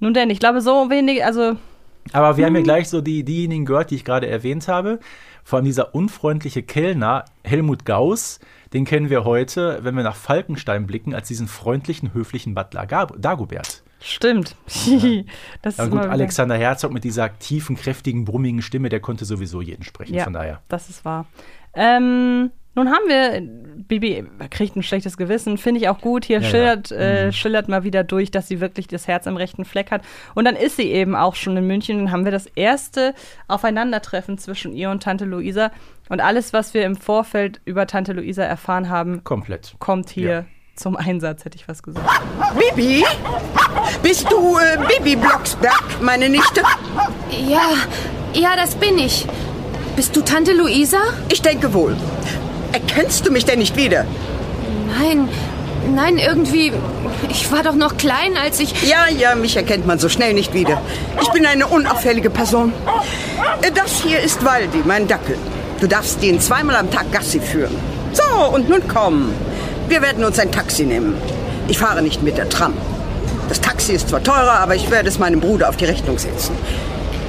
[0.00, 1.56] Nun denn, ich glaube so wenig, also
[2.12, 4.98] Aber wir haben ja gleich so die, diejenigen gehört, die ich gerade erwähnt habe.
[5.48, 8.38] Vor allem dieser unfreundliche Kellner, Helmut Gauss,
[8.74, 13.82] den kennen wir heute, wenn wir nach Falkenstein blicken, als diesen freundlichen, höflichen Butler Dagobert.
[13.98, 14.56] stimmt.
[15.62, 19.62] das ist gut, wieder- Alexander Herzog mit dieser tiefen, kräftigen, brummigen Stimme, der konnte sowieso
[19.62, 20.60] jeden sprechen, Ja, von daher.
[20.68, 21.24] das ist wahr.
[21.72, 23.42] Ähm, nun haben wir,
[23.88, 26.24] Bibi kriegt ein schlechtes Gewissen, finde ich auch gut.
[26.26, 26.48] Hier Ja, ja.
[26.50, 30.02] schillert, Äh, schillert mal wieder durch, dass sie wirklich das Herz am rechten Fleck hat.
[30.34, 31.98] Und dann ist sie eben auch schon in München.
[31.98, 33.14] Dann haben wir das erste
[33.48, 35.70] Aufeinandertreffen zwischen ihr und Tante Luisa.
[36.08, 39.74] Und alles, was wir im Vorfeld über Tante Luisa erfahren haben, Komplett.
[39.78, 40.44] kommt hier Ja.
[40.76, 42.06] zum Einsatz, hätte ich was gesagt.
[42.58, 43.04] Bibi?
[44.02, 46.62] Bist du äh, Bibi Blocksberg, meine Nichte?
[47.48, 47.70] Ja,
[48.34, 49.26] ja, das bin ich.
[49.96, 50.98] Bist du Tante Luisa?
[51.30, 51.96] Ich denke wohl.
[52.72, 54.04] Erkennst du mich denn nicht wieder?
[54.98, 55.28] Nein,
[55.94, 56.72] nein, irgendwie.
[57.28, 58.88] Ich war doch noch klein, als ich.
[58.88, 60.80] Ja, ja, mich erkennt man so schnell nicht wieder.
[61.22, 62.72] Ich bin eine unauffällige Person.
[63.62, 65.36] Äh, Das hier ist Waldi, mein Dackel.
[65.80, 67.74] Du darfst ihn zweimal am Tag Gassi führen.
[68.12, 69.30] So, und nun komm.
[69.88, 71.14] Wir werden uns ein Taxi nehmen.
[71.68, 72.74] Ich fahre nicht mit der Tram.
[73.48, 76.54] Das Taxi ist zwar teurer, aber ich werde es meinem Bruder auf die Rechnung setzen.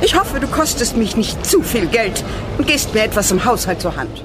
[0.01, 2.23] Ich hoffe, du kostest mich nicht zu viel Geld
[2.57, 4.21] und gehst mir etwas im Haushalt zur Hand.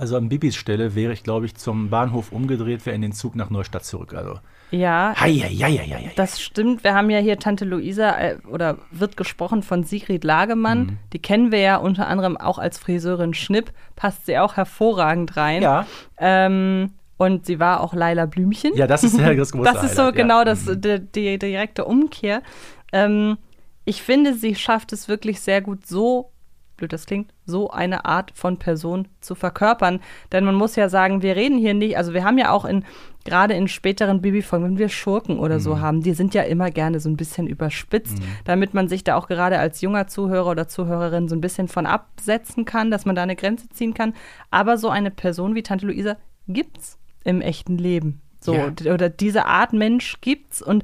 [0.00, 3.36] Also an Bibis Stelle wäre ich, glaube ich, zum Bahnhof umgedreht, wäre in den Zug
[3.36, 4.14] nach Neustadt zurück.
[4.14, 6.12] Also, Ja, hei, hei, hei, hei.
[6.16, 6.84] Das stimmt.
[6.84, 10.78] Wir haben ja hier Tante Luisa äh, oder wird gesprochen von Sigrid Lagemann.
[10.78, 10.98] Mhm.
[11.12, 13.72] Die kennen wir ja unter anderem auch als Friseurin Schnipp.
[13.94, 15.60] Passt sie auch hervorragend rein.
[15.60, 15.86] Ja.
[16.16, 18.74] Ähm, und sie war auch Laila Blümchen.
[18.76, 20.22] Ja, das ist ja das große Das ist so Highlight, ja.
[20.22, 22.42] genau das, die, die direkte Umkehr.
[22.90, 23.36] Ähm,
[23.84, 26.30] ich finde, sie schafft es wirklich sehr gut, so,
[26.78, 30.00] blöd das klingt, so eine Art von Person zu verkörpern.
[30.32, 32.84] Denn man muss ja sagen, wir reden hier nicht, also wir haben ja auch in,
[33.26, 35.60] gerade in späteren Bibi-Folgen, wenn wir Schurken oder Mhm.
[35.60, 39.16] so haben, die sind ja immer gerne so ein bisschen überspitzt, damit man sich da
[39.16, 43.14] auch gerade als junger Zuhörer oder Zuhörerin so ein bisschen von absetzen kann, dass man
[43.16, 44.14] da eine Grenze ziehen kann.
[44.50, 46.16] Aber so eine Person wie Tante Luisa
[46.48, 48.22] gibt's im echten Leben.
[48.40, 48.68] So, Ja.
[48.94, 50.62] oder diese Art Mensch gibt's.
[50.62, 50.82] Und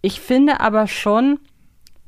[0.00, 1.38] ich finde aber schon,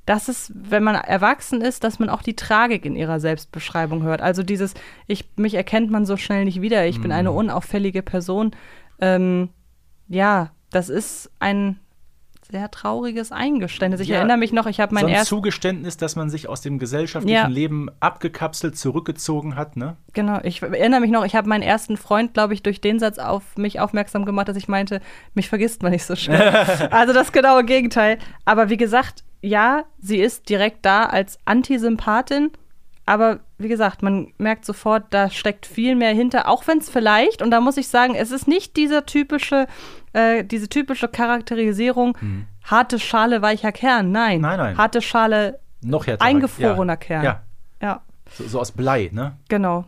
[0.07, 4.21] dass es, wenn man erwachsen ist, dass man auch die Tragik in ihrer Selbstbeschreibung hört.
[4.23, 4.75] Also dieses,
[5.07, 7.17] ich, mich erkennt man so schnell nicht wieder, ich bin Mhm.
[7.17, 8.53] eine unauffällige Person.
[9.01, 9.51] Ähm,
[10.09, 11.79] ja, das ist ein
[12.51, 14.01] sehr trauriges Eingeständnis.
[14.01, 16.49] Ich Ja, erinnere mich noch, ich habe mein so ein erstes Zugeständnis, dass man sich
[16.49, 17.47] aus dem gesellschaftlichen Ja.
[17.47, 19.97] Leben abgekapselt zurückgezogen hat, ne?
[20.15, 23.19] Genau, ich erinnere mich noch, ich habe meinen ersten Freund, glaube ich, durch den Satz
[23.19, 25.01] auf mich aufmerksam gemacht, dass ich meinte,
[25.35, 26.41] mich vergisst man nicht so schnell.
[26.91, 28.19] also das genaue Gegenteil.
[28.45, 32.51] Aber wie gesagt, ja, sie ist direkt da als Antisympathin.
[33.07, 37.43] Aber wie gesagt, man merkt sofort, da steckt viel mehr hinter, auch wenn es vielleicht,
[37.43, 39.67] und da muss ich sagen, es ist nicht dieser typische,
[40.13, 42.17] äh, diese typische Charakterisierung,
[42.63, 44.13] harte Schale, weicher Kern.
[44.13, 44.43] Nein, Hm.
[44.43, 44.79] Nein, nein.
[44.79, 46.25] harte Schale, Noch härter.
[46.25, 46.97] Eingefrorener ja.
[46.97, 47.25] Kern.
[47.25, 47.43] Ja,
[47.83, 49.37] ja, so, so aus Blei, ne?
[49.49, 49.87] genau.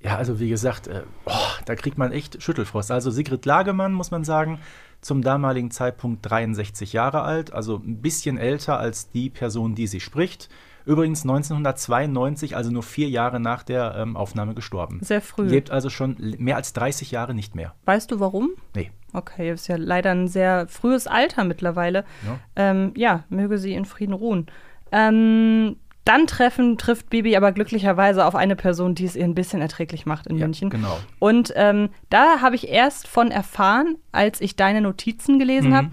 [0.00, 1.32] Ja, also wie gesagt, äh, oh,
[1.66, 2.92] da kriegt man echt Schüttelfrost.
[2.92, 4.60] Also Sigrid Lagemann, muss man sagen,
[5.00, 10.00] zum damaligen Zeitpunkt 63 Jahre alt, also ein bisschen älter als die Person, die sie
[10.00, 10.48] spricht.
[10.84, 15.00] Übrigens 1992, also nur vier Jahre nach der ähm, Aufnahme gestorben.
[15.02, 15.46] Sehr früh.
[15.46, 17.74] Lebt also schon mehr als 30 Jahre nicht mehr.
[17.84, 18.52] Weißt du warum?
[18.74, 18.90] Nee.
[19.12, 22.04] Okay, ist ja leider ein sehr frühes Alter mittlerweile.
[22.26, 22.38] Ja.
[22.56, 24.46] Ähm, ja, möge sie in Frieden ruhen.
[24.90, 25.76] Ähm,
[26.08, 30.06] dann treffen, trifft Bibi aber glücklicherweise auf eine Person, die es ihr ein bisschen erträglich
[30.06, 30.70] macht in Ja, München.
[30.70, 30.98] genau.
[31.18, 35.74] Und ähm, da habe ich erst von erfahren, als ich deine Notizen gelesen Mhm.
[35.76, 35.88] habe,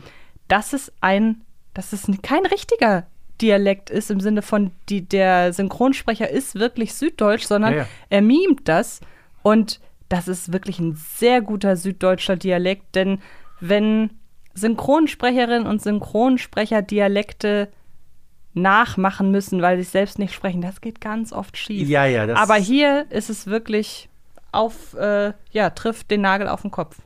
[0.47, 1.41] dass es ein,
[1.73, 3.05] dass es kein richtiger
[3.41, 7.87] Dialekt ist im Sinne von die, der Synchronsprecher ist wirklich süddeutsch, sondern Ja, ja.
[8.09, 9.01] er mimt das
[9.43, 13.19] und das ist wirklich ein sehr guter süddeutscher Dialekt, denn
[13.59, 14.11] wenn
[14.53, 17.67] Synchronsprecherinnen und Synchronsprecher Dialekte
[18.55, 21.87] nachmachen müssen, weil sie es selbst nicht sprechen, das geht ganz oft schief.
[21.87, 24.09] Ja, ja, das- Aber hier ist es wirklich
[24.51, 26.97] auf, äh, ja, trifft den Nagel auf den Kopf.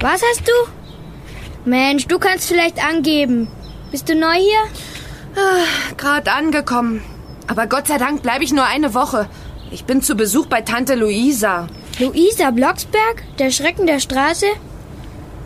[0.00, 1.68] Was hast du?
[1.68, 3.48] Mensch, du kannst vielleicht angeben.
[3.90, 5.96] Bist du neu hier?
[5.96, 7.02] Gerade angekommen.
[7.46, 9.28] Aber Gott sei Dank bleibe ich nur eine Woche.
[9.70, 11.66] Ich bin zu Besuch bei Tante Luisa.
[11.98, 14.46] Luisa Blocksberg, der Schrecken der Straße?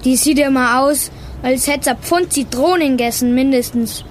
[0.05, 1.11] Die sieht ja mal aus,
[1.43, 4.05] als hätte sie Pfund Zitronen gegessen, mindestens.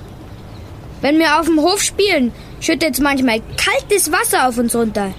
[1.03, 5.13] Wenn wir auf dem Hof spielen, schüttet's manchmal kaltes Wasser auf uns runter.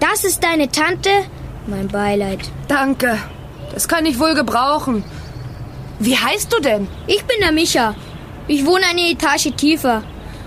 [0.00, 1.08] Das ist deine Tante?
[1.68, 2.40] Mein Beileid.
[2.66, 3.16] Danke.
[3.72, 5.04] Das kann ich wohl gebrauchen.
[6.00, 6.88] Wie heißt du denn?
[7.06, 7.94] Ich bin der Micha.
[8.48, 10.02] Ich wohne eine Etage tiefer.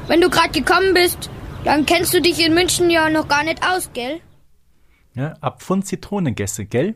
[0.10, 1.30] Wenn du gerade gekommen bist,
[1.64, 4.20] dann kennst du dich in München ja noch gar nicht aus, gell?
[5.16, 6.96] Ja, ab Pfund Zitronengässe, gell?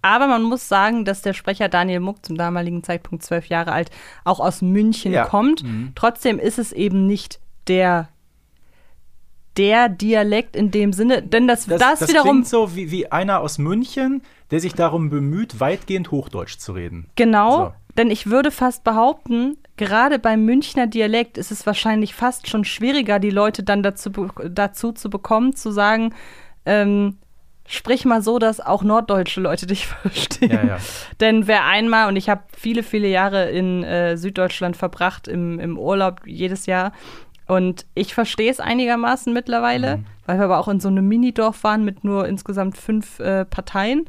[0.00, 3.90] Aber man muss sagen, dass der Sprecher Daniel Muck zum damaligen Zeitpunkt zwölf Jahre alt
[4.24, 5.26] auch aus München Ja.
[5.26, 5.62] kommt.
[5.62, 5.92] Mhm.
[5.94, 8.08] Trotzdem ist es eben nicht der
[9.58, 13.12] der Dialekt in dem Sinne, denn das, das, Das, das wiederum klingt so wie, wie
[13.12, 17.10] einer aus München, der sich darum bemüht, weitgehend Hochdeutsch zu reden.
[17.16, 17.72] Genau, So.
[17.98, 23.18] denn ich würde fast behaupten, gerade beim Münchner Dialekt ist es wahrscheinlich fast schon schwieriger,
[23.18, 24.10] die Leute dann dazu,
[24.48, 26.14] dazu zu bekommen, zu sagen,
[26.64, 27.18] ähm,
[27.66, 30.50] sprich mal so, dass auch norddeutsche Leute dich verstehen.
[30.52, 30.78] Ja, ja.
[31.20, 35.78] Denn wer einmal, und ich habe viele, viele Jahre in äh, Süddeutschland verbracht, im, im
[35.78, 36.92] Urlaub jedes Jahr,
[37.46, 40.04] und ich verstehe es einigermaßen mittlerweile, Mhm.
[40.26, 44.04] weil wir aber auch in so einem Minidorf waren mit nur insgesamt fünf äh, Parteien.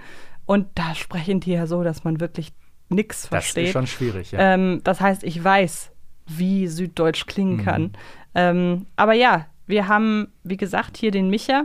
[0.45, 2.53] Und da sprechen die ja so, dass man wirklich
[2.89, 3.65] nichts Das versteht.
[3.67, 4.39] ist schon schwierig, ja.
[4.53, 5.91] Ähm, das heißt, ich weiß,
[6.27, 7.63] wie Süddeutsch klingen Mhm.
[7.63, 7.91] kann.
[8.35, 11.63] Ähm, aber ja, wir haben, wie gesagt, hier den Micha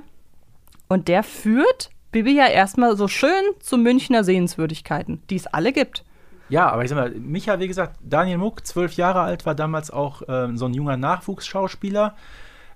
[0.88, 6.04] und der führt Bibi ja erstmal so schön zu Münchner Sehenswürdigkeiten, die es alle gibt.
[6.48, 9.90] Ja, aber ich sag mal, Micha, wie gesagt, Daniel Muck, zwölf Jahre alt, war damals
[9.90, 12.16] auch ähm, so ein junger Nachwuchsschauspieler.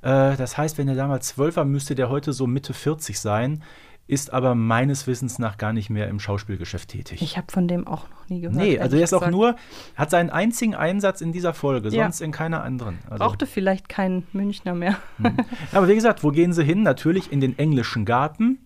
[0.03, 3.63] Äh, das heißt, wenn er damals zwölf war, müsste der heute so Mitte 40 sein,
[4.09, 7.23] ist aber meines Wissens nach gar nicht mehr im Schauspielgeschäft tätig.
[7.23, 8.57] Ich habe von dem auch noch nie gehört.
[8.57, 9.57] nee, also er ist auch nur,
[9.95, 12.05] hat seinen einzigen Einsatz in dieser Folge, Ja.
[12.05, 12.99] sonst in keiner anderen.
[13.09, 14.97] Also, Brauchte vielleicht keinen Münchner mehr.
[15.73, 16.83] aber wie gesagt, wo gehen sie hin?
[16.83, 18.59] Natürlich in den englischen Garten.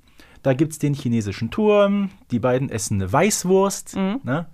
[0.42, 3.96] Da gibt es den chinesischen Turm, die beiden essen eine Weißwurst.
[3.96, 4.20] Mhm.
[4.24, 4.46] Ne?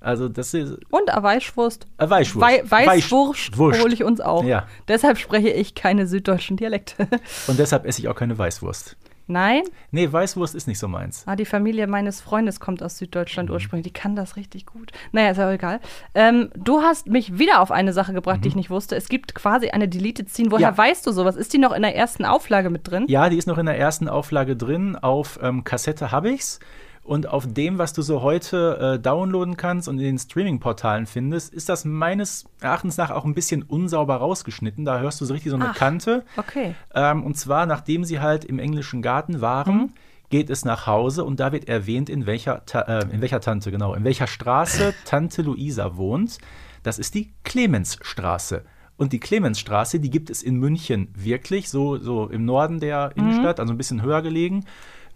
[0.00, 1.86] Also das ist Und eine Weißwurst.
[1.98, 2.40] äh, Weißwurst.
[2.70, 3.80] Wei Weißwurst Wurst.
[3.82, 4.44] hole ich uns auch.
[4.44, 4.66] Ja.
[4.88, 7.06] Deshalb spreche ich keine süddeutschen Dialekte.
[7.46, 8.96] Und deshalb esse ich auch keine Weißwurst.
[9.26, 9.62] Nein?
[9.90, 11.22] Nee, Weißwurst ist nicht so meins.
[11.26, 13.54] Ah, die Familie meines Freundes kommt aus Süddeutschland Mhm.
[13.54, 13.92] ursprünglich.
[13.92, 14.92] Die kann das richtig gut.
[15.12, 15.80] Naja, ist ja auch egal.
[16.14, 18.96] Ähm, du hast mich wieder auf eine Sache gebracht, die ich nicht wusste.
[18.96, 20.50] Es gibt quasi eine Deleted Scene.
[20.50, 20.76] Woher Mhm.
[20.76, 20.78] Ja.
[20.78, 21.36] weißt du sowas?
[21.36, 23.04] Ist die noch in der ersten Auflage mit drin?
[23.08, 24.96] Ja, die ist noch in der ersten Auflage drin.
[24.96, 26.58] Auf ähm, Kassette habe ich's.
[27.04, 31.52] Und auf dem, was du so heute äh, downloaden kannst und in den Streaming-Portalen findest,
[31.52, 34.84] ist das meines Erachtens nach auch ein bisschen unsauber rausgeschnitten.
[34.84, 35.74] Da hörst du so richtig so eine Ach.
[35.76, 36.24] Kante.
[36.36, 36.76] Okay.
[36.94, 39.90] Ähm, und zwar, nachdem sie halt im englischen Garten waren, Mhm.
[40.30, 43.72] geht es nach Hause und da wird erwähnt, in welcher, Ta äh, in welcher Tante,
[43.72, 46.38] genau, in welcher Straße Tante Luisa wohnt.
[46.84, 48.62] Das ist die Clemensstraße.
[48.96, 53.22] Und die Clemensstraße, die gibt es in München wirklich, so, so im Norden der Mhm.
[53.24, 54.64] Innenstadt, also ein bisschen höher gelegen.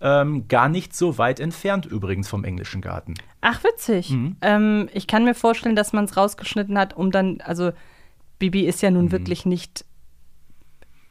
[0.01, 3.15] Ähm, gar nicht so weit entfernt übrigens vom englischen Garten.
[3.41, 4.11] Ach, witzig.
[4.11, 4.37] Mhm.
[4.43, 7.71] Ähm, ich kann mir vorstellen, dass man es rausgeschnitten hat, um dann, also
[8.39, 8.97] Bibi ist ja Mhm.
[8.99, 9.86] nun wirklich nicht.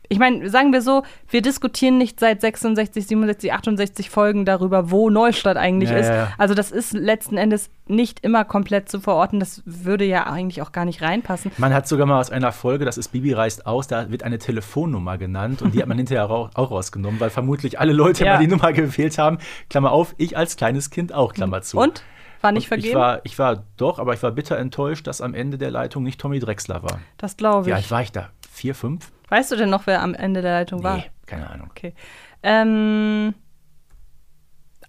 [0.09, 5.09] Ich meine, sagen wir so, wir diskutieren nicht seit 66, 67, 68 Folgen darüber, wo
[5.09, 6.07] Neustadt eigentlich Ja, ist.
[6.07, 6.27] ja, ja.
[6.37, 9.39] Also das ist letzten Endes nicht immer komplett zu verorten.
[9.39, 11.51] Das würde ja eigentlich auch gar nicht reinpassen.
[11.57, 14.37] Man hat sogar mal aus einer Folge, das ist Bibi reist aus, da wird eine
[14.39, 18.33] Telefonnummer genannt und die hat man hinterher auch, rausgenommen, weil vermutlich alle Leute Ja.
[18.33, 19.37] mal die Nummer gewählt haben.
[19.69, 21.77] Klammer auf, ich als kleines Kind auch, Klammer zu.
[21.77, 22.03] Und?
[22.41, 22.99] War nicht Und ich vergeben?
[22.99, 26.19] war, ich war doch, aber ich war bitter enttäuscht, dass am Ende der Leitung nicht
[26.21, 26.99] Tommy Drexler war.
[27.17, 27.75] das glaube Wie ich.
[27.75, 28.29] alt war ich da?
[28.51, 29.11] Vier, fünf?
[29.29, 30.97] Weißt du denn noch, wer am Ende der Leitung war?
[30.97, 31.67] Nee, keine Ahnung.
[31.71, 31.93] Okay.
[32.43, 33.33] Ähm,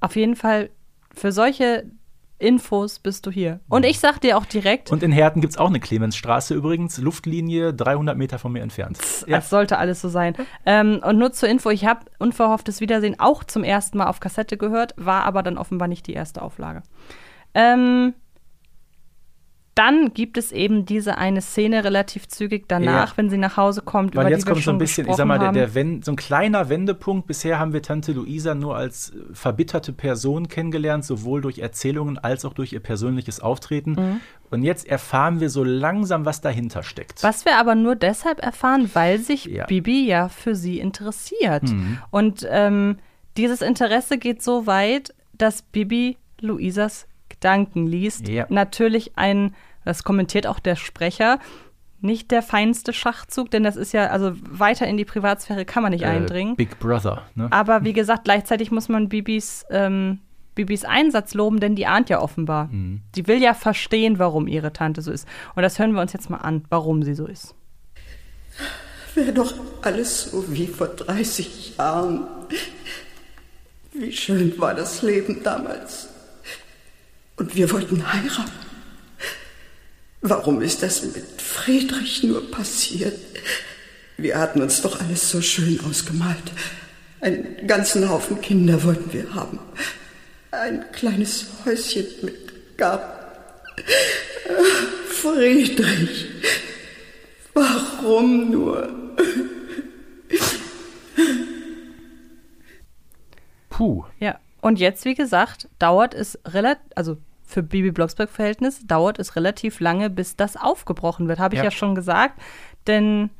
[0.00, 0.70] auf jeden Fall,
[1.14, 1.90] für solche
[2.38, 3.60] Infos bist du hier.
[3.68, 6.98] Und ich sag dir auch direkt, Und in Herten gibt es auch eine Clemensstraße übrigens,
[6.98, 8.98] Luftlinie 300 Meter von mir entfernt.
[9.26, 9.38] Ja.
[9.38, 10.34] es sollte alles so sein.
[10.66, 14.58] Ähm, und nur zur Info, ich habe Unverhofftes Wiedersehen auch zum ersten Mal auf Kassette
[14.58, 16.82] gehört, war aber dann offenbar nicht die erste Auflage.
[17.54, 18.12] Ähm,
[19.76, 23.16] dann gibt es eben diese eine Szene relativ zügig danach, Ja.
[23.16, 25.52] wenn sie nach Hause kommt, Weil jetzt kommt so ein bisschen, ich sag mal, der,
[25.52, 27.26] der Wen- so ein kleiner Wendepunkt.
[27.26, 32.44] Bisher haben wir Tante Luisa nur als äh, verbitterte Person kennengelernt, sowohl durch Erzählungen als
[32.44, 33.92] auch durch ihr persönliches Auftreten.
[33.92, 34.20] Mhm.
[34.50, 37.22] Und jetzt erfahren wir so langsam, was dahinter steckt.
[37.22, 39.64] Was wir aber nur deshalb erfahren, weil sich Ja.
[39.64, 39.68] Mhm.
[39.68, 41.64] Bibi ja für sie interessiert.
[42.10, 42.96] Und ähm,
[43.36, 47.06] dieses Interesse geht so weit, dass Bibi Luisas
[47.40, 48.28] Gedanken liest.
[48.28, 48.46] Ja.
[48.48, 51.38] Natürlich ein, das kommentiert auch der Sprecher,
[52.00, 55.92] nicht der feinste Schachzug, denn das ist ja, also weiter in die Privatsphäre kann man
[55.92, 56.56] nicht Äh, eindringen.
[56.56, 57.22] Big Brother.
[57.34, 57.48] Ne?
[57.50, 60.20] Aber wie gesagt, gleichzeitig muss man Bibis, ähm,
[60.54, 62.66] Bibis Einsatz loben, denn die ahnt ja offenbar.
[62.66, 63.02] Mhm.
[63.14, 65.26] Die will ja verstehen, warum ihre Tante so ist.
[65.54, 67.54] Und das hören wir uns jetzt mal an, warum sie so ist.
[69.14, 72.26] Wäre doch alles so wie vor 30 Jahren.
[73.92, 76.10] Wie schön war das Leben damals.
[77.36, 78.52] Und wir wollten heiraten.
[80.22, 83.18] Warum ist das mit Friedrich nur passiert?
[84.16, 86.52] Wir hatten uns doch alles so schön ausgemalt.
[87.20, 89.58] Einen ganzen Haufen Kinder wollten wir haben.
[90.50, 93.12] Ein kleines Häuschen mit Garten.
[95.10, 96.26] Friedrich,
[97.52, 98.88] warum nur?
[103.68, 104.04] Puh.
[104.18, 109.80] Ja, und jetzt, wie gesagt, dauert es relativ, also für Bibi Blocksberg-Verhältnis dauert es relativ
[109.80, 111.64] lange, bis das aufgebrochen wird, habe ich ja.
[111.64, 111.70] Ja.
[111.70, 112.40] schon gesagt.
[112.86, 113.30] Denn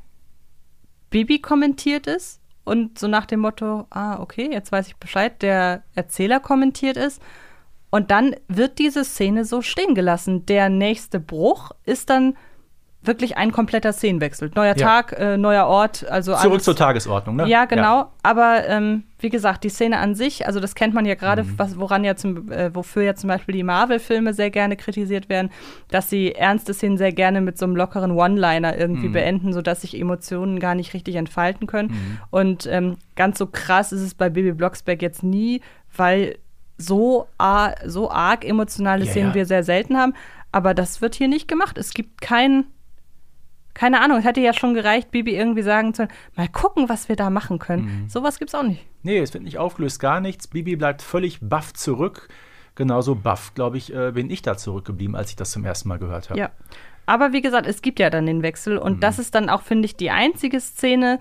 [1.09, 5.83] Bibi kommentiert es und so nach dem Motto, ah, okay, jetzt weiß ich Bescheid, der
[5.95, 7.19] Erzähler kommentiert es.
[7.89, 10.45] Und dann wird diese Szene so stehen gelassen.
[10.45, 12.35] Der nächste Bruch ist dann
[13.03, 14.51] wirklich ein kompletter Szenenwechsel.
[14.55, 14.85] Neuer Ja.
[14.85, 17.47] Tag, äh, neuer Ort, also Zurück alles- zur Tagesordnung, ne?
[17.47, 18.11] ja, genau.
[18.21, 21.79] Aber ähm, wie gesagt, die Szene an sich, also das kennt man ja gerade, was
[21.79, 25.51] woran ja zum, äh, wofür ja zum Beispiel die Marvel-Filme sehr gerne kritisiert werden,
[25.89, 29.97] dass sie ernste Szenen sehr gerne mit so einem lockeren One-Liner irgendwie beenden, sodass sich
[29.97, 32.19] Emotionen gar nicht richtig entfalten können.
[32.29, 35.61] Und ähm, ganz so krass ist es bei Baby Blocksberg jetzt nie,
[35.95, 36.37] weil
[36.77, 37.27] so,
[37.85, 39.35] so arg emotionale Ja, Szenen ja.
[39.35, 40.13] wir sehr selten haben.
[40.51, 41.77] Aber das wird hier nicht gemacht.
[41.77, 42.65] Es gibt kein,
[43.77, 47.15] keine Ahnung, es hätte ja schon gereicht, Bibi irgendwie sagen zu mal gucken, was wir
[47.15, 47.83] da machen können.
[47.83, 48.09] Mhm.
[48.09, 48.83] Sowas gibt's auch nicht.
[49.03, 50.47] Nee, es wird nicht aufgelöst, gar nichts.
[50.47, 52.27] Bibi bleibt völlig baff zurück.
[52.73, 55.99] Genauso baff, glaube ich, äh, bin ich da zurückgeblieben, als ich das zum ersten Mal
[55.99, 56.39] gehört habe.
[56.39, 56.49] Ja.
[57.05, 59.85] Aber wie gesagt, es gibt ja dann den Wechsel und das ist dann auch, finde
[59.85, 61.19] ich, die einzige Szene,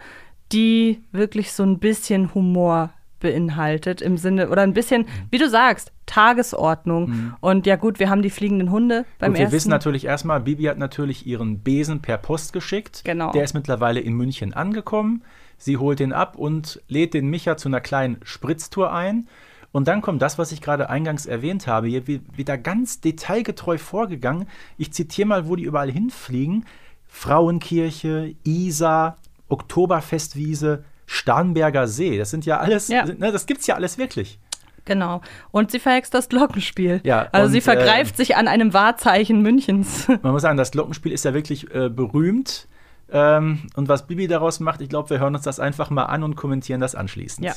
[0.51, 2.91] die wirklich so ein bisschen Humor
[3.21, 7.35] beinhaltet im Sinne oder ein bisschen, wie du sagst, Tagesordnung.
[7.41, 9.57] Und ja gut, wir haben die fliegenden Hunde beim Gut, wir ersten.
[9.57, 13.03] wissen natürlich erstmal, Bibi hat natürlich ihren Besen per Post geschickt.
[13.05, 13.33] Genau.
[13.33, 15.23] Der ist mittlerweile in München angekommen.
[15.59, 19.27] Sie holt den ab und lädt den Micha zu einer kleinen Spritztour ein.
[19.73, 21.89] Und dann kommt das, was ich gerade eingangs erwähnt habe.
[21.89, 24.47] Hier wieder ganz detailgetreu vorgegangen.
[24.79, 26.65] Ich zitiere mal, wo die überall hinfliegen.
[27.09, 32.19] Frauenkirche, Isar, Oktoberfestwiese, Starnberger See.
[32.19, 33.05] Das sind ja alles, Ja.
[33.05, 34.39] Ne, das gibt's ja alles wirklich.
[34.85, 35.21] Genau.
[35.51, 37.01] Und sie verhext das Glockenspiel.
[37.03, 40.07] Ja, also und, sie vergreift äh, sich an einem Wahrzeichen Münchens.
[40.23, 42.69] Man muss sagen, das Glockenspiel ist ja wirklich äh, berühmt.
[43.11, 46.23] Ähm, und was Bibi daraus macht, ich glaube, wir hören uns das einfach mal an
[46.23, 47.47] und kommentieren das anschließend.
[47.47, 47.55] Ja.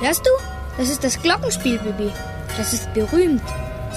[0.00, 0.30] Hörst du?
[0.76, 2.12] Das ist das Glockenspiel, Bibi.
[2.58, 3.42] Das ist berühmt.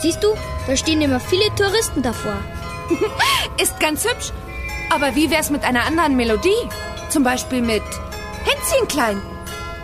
[0.02, 0.36] Siehst du,
[0.68, 2.38] da stehen immer viele Touristen davor.
[3.62, 4.32] Ist ganz hübsch.
[4.90, 6.70] Aber wie wär's mit einer anderen Melodie?
[7.10, 7.84] Zum Beispiel mit
[8.46, 9.22] Hänschen klein.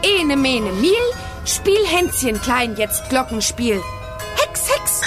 [0.04, 0.94] Ene mene Miel,
[1.46, 3.82] Spiel Hänschen klein, jetzt Glockenspiel.
[4.36, 5.02] Hex, Hex.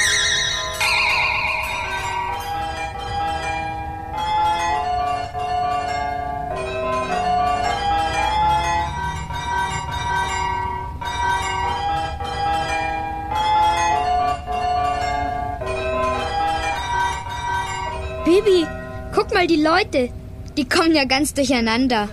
[19.50, 20.10] Die Leute.
[20.56, 22.08] Die kommen ja ganz durcheinander.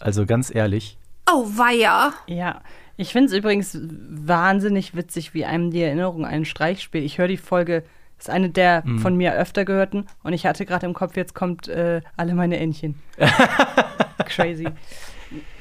[0.00, 0.98] Also ganz ehrlich,
[1.30, 2.14] Oh, weia.
[2.26, 2.62] Ja,
[2.96, 7.04] ich finde es übrigens wahnsinnig witzig, wie einem die Erinnerung einen Streich spielt.
[7.04, 7.84] Ich höre die Folge,
[8.18, 11.68] ist eine der von mir öfter gehörten und ich hatte gerade im Kopf, jetzt kommt
[11.68, 12.94] äh, alle meine Entchen.
[14.24, 14.68] Crazy.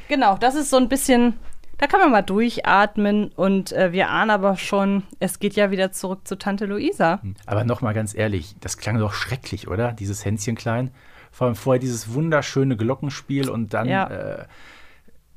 [0.08, 1.34] Genau, das ist so ein bisschen,
[1.78, 5.92] da kann man mal durchatmen und äh, wir ahnen aber schon, es geht ja wieder
[5.92, 7.22] zurück zu Tante Luisa.
[7.46, 9.92] aber noch mal ganz ehrlich, das klang doch schrecklich, oder?
[9.94, 10.92] Dieses Hänschen klein.
[11.32, 14.08] Vor allem vorher dieses wunderschöne Glockenspiel und dann, Ja.
[14.08, 14.46] äh,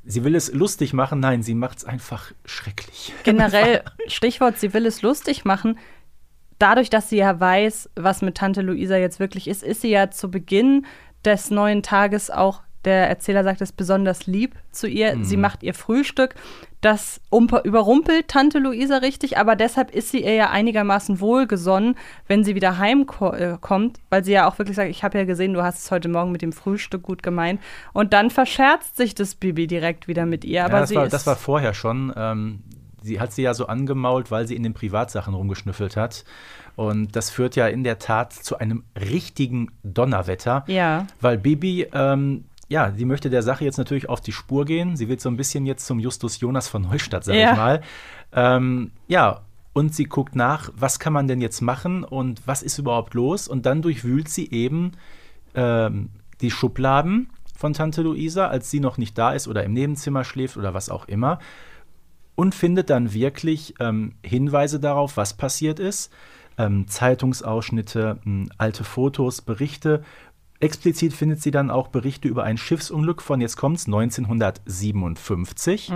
[0.05, 1.20] sie will es lustig machen.
[1.20, 3.12] Nein, sie macht es einfach schrecklich.
[3.24, 5.79] Generell, Stichwort, sie will es lustig machen.
[6.59, 10.11] Dadurch, dass sie ja weiß, was mit Tante Luisa jetzt wirklich ist, ist sie ja
[10.11, 10.87] zu Beginn
[11.24, 15.19] des neuen Tages auch, der Erzähler sagt es besonders lieb zu ihr.
[15.23, 16.35] Sie macht ihr Frühstück.
[16.81, 21.95] Das überrumpelt Tante Luisa richtig, aber deshalb ist sie ihr ja einigermaßen wohlgesonnen,
[22.27, 25.62] wenn sie wieder heimkommt, weil sie ja auch wirklich sagt, ich habe ja gesehen, du
[25.62, 27.61] hast es heute Morgen mit dem Frühstück gut gemeint.
[27.93, 30.64] Und dann verscherzt sich das Bibi direkt wieder mit ihr.
[30.64, 32.14] Aber ja, das, war, ist das war vorher schon.
[32.16, 32.62] Ähm,
[33.03, 36.25] sie hat sie ja so angemault, weil sie in den Privatsachen rumgeschnüffelt hat.
[36.77, 40.64] Und das führt ja in der Tat zu einem richtigen Donnerwetter.
[40.66, 41.07] Ja.
[41.21, 44.96] Weil Bibi, ähm, ja, sie möchte der Sache jetzt natürlich auf die Spur gehen.
[44.96, 47.50] Sie wird so ein bisschen jetzt zum Justus Jonas von Neustadt, sag Ja.
[47.50, 47.80] ich mal.
[48.33, 49.40] Ähm, ja,
[49.72, 53.48] und sie guckt nach, was kann man denn jetzt machen und was ist überhaupt los?
[53.48, 54.92] Und dann durchwühlt sie eben
[55.54, 60.22] ähm, die Schubladen von Tante Luisa, als sie noch nicht da ist oder im Nebenzimmer
[60.24, 61.40] schläft oder was auch immer.
[62.37, 66.11] Und findet dann wirklich ähm, Hinweise darauf, was passiert ist.
[66.56, 68.18] Ähm, Zeitungsausschnitte,
[68.59, 70.04] alte Fotos, Berichte.
[70.61, 75.90] Explizit findet sie dann auch Berichte über ein Schiffsunglück von, jetzt kommt's, 1957.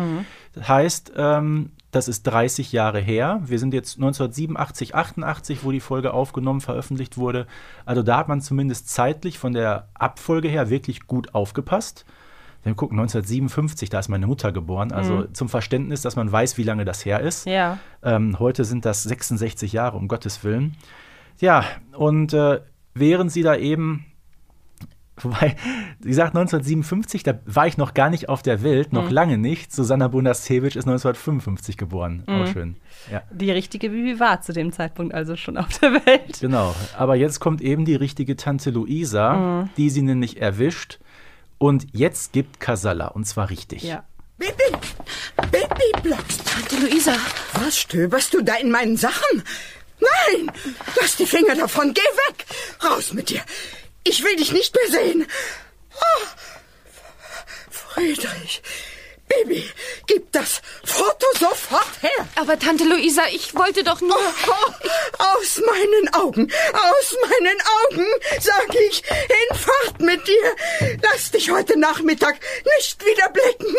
[0.55, 3.43] Das heißt, ähm, das ist 30 Jahre her.
[3.45, 7.47] Wir sind jetzt 1987, 88, wo die Folge aufgenommen, veröffentlicht wurde.
[7.85, 12.07] Also da hat man zumindest zeitlich von der Abfolge her wirklich gut aufgepasst.
[12.63, 14.91] Wenn wir gucken, 1957, da ist meine Mutter geboren.
[14.91, 17.47] Also zum Verständnis, dass man weiß, wie lange das her ist.
[17.47, 17.79] Ja.
[18.03, 20.75] Ähm, heute sind das 66 Jahre, um Gottes Willen.
[21.39, 22.61] Ja, und äh,
[22.95, 24.07] während sie da eben,
[25.17, 25.57] wobei,
[26.01, 29.73] sie sagt 1957, da war ich noch gar nicht auf der Welt, noch lange nicht.
[29.73, 32.25] Susanna Bonasewicz ist 1955 geboren.
[32.27, 32.77] Auch schön.
[33.11, 33.23] Ja.
[33.31, 36.39] Die richtige Bibi war zu dem Zeitpunkt also schon auf der Welt.
[36.41, 40.99] Genau, aber jetzt kommt eben die richtige Tante Luisa, die sie nämlich erwischt.
[41.59, 43.83] Und jetzt gibt Casalla, und zwar richtig.
[43.85, 44.05] Ja.
[44.37, 44.77] Bibi,
[45.53, 47.15] Bibi, bleibst Tante Luisa.
[47.55, 49.43] Was stöberst du da in meinen Sachen?
[50.01, 50.51] Nein!
[51.01, 51.95] Lass die Finger davon!
[51.95, 52.45] Geh weg!
[52.85, 53.41] Raus mit dir!
[54.05, 55.27] Ich will dich nicht mehr sehen!
[55.95, 56.27] Oh,
[57.71, 58.63] Friedrich!
[59.27, 59.65] Bibi,
[60.07, 62.29] gib das Foto sofort her.
[62.37, 64.17] Aber Tante Luisa, ich wollte doch nur...
[64.17, 64.73] Oh,
[65.19, 68.07] aus meinen Augen, aus meinen Augen,
[68.41, 70.57] sag ich, in Fahrt mit dir.
[71.03, 72.39] Lass dich heute Nachmittag
[72.77, 73.75] nicht wieder blicken.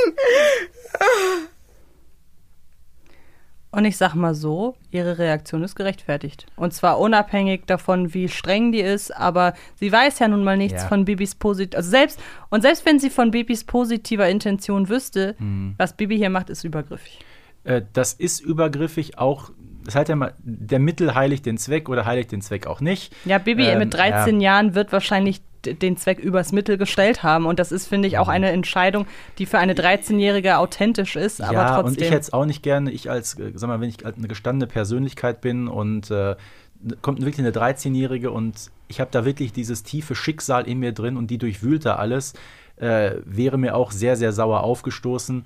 [3.76, 6.46] Und ich sag mal so, ihre Reaktion ist gerechtfertigt.
[6.56, 10.84] Und zwar unabhängig davon, wie streng die ist, aber sie weiß ja nun mal nichts
[10.84, 10.88] Ja.
[10.88, 11.76] von Bibis positiv.
[11.76, 12.20] Also selbst,
[12.50, 15.76] und selbst wenn sie von Bibis positiver Intention wüsste, Mhm.
[15.78, 17.20] was Bibi hier macht, ist übergriffig.
[17.66, 19.52] Äh, das ist übergriffig auch.
[19.84, 23.14] Das heißt ja mal, der Mittel heiligt den Zweck oder heiligt den Zweck auch nicht.
[23.26, 24.54] Ja, Bibi Ähm, mit 13 ja.
[24.54, 27.46] Jahren wird wahrscheinlich den Zweck übers Mittel gestellt haben.
[27.46, 29.06] Und das ist, finde ich, auch eine Entscheidung,
[29.38, 31.94] die für eine 13-Jährige authentisch ist, aber ja, trotzdem.
[31.94, 34.28] und ich hätte es auch nicht gerne, ich als, äh, sag mal, wenn ich eine
[34.28, 36.36] gestandene Persönlichkeit bin und äh,
[37.02, 41.18] kommt wirklich eine 13-Jährige und ich habe da wirklich dieses tiefe Schicksal in mir drin
[41.18, 42.34] und die durchwühlt da alles,
[42.78, 45.46] äh, wäre mir auch sehr, sehr sauer aufgestoßen.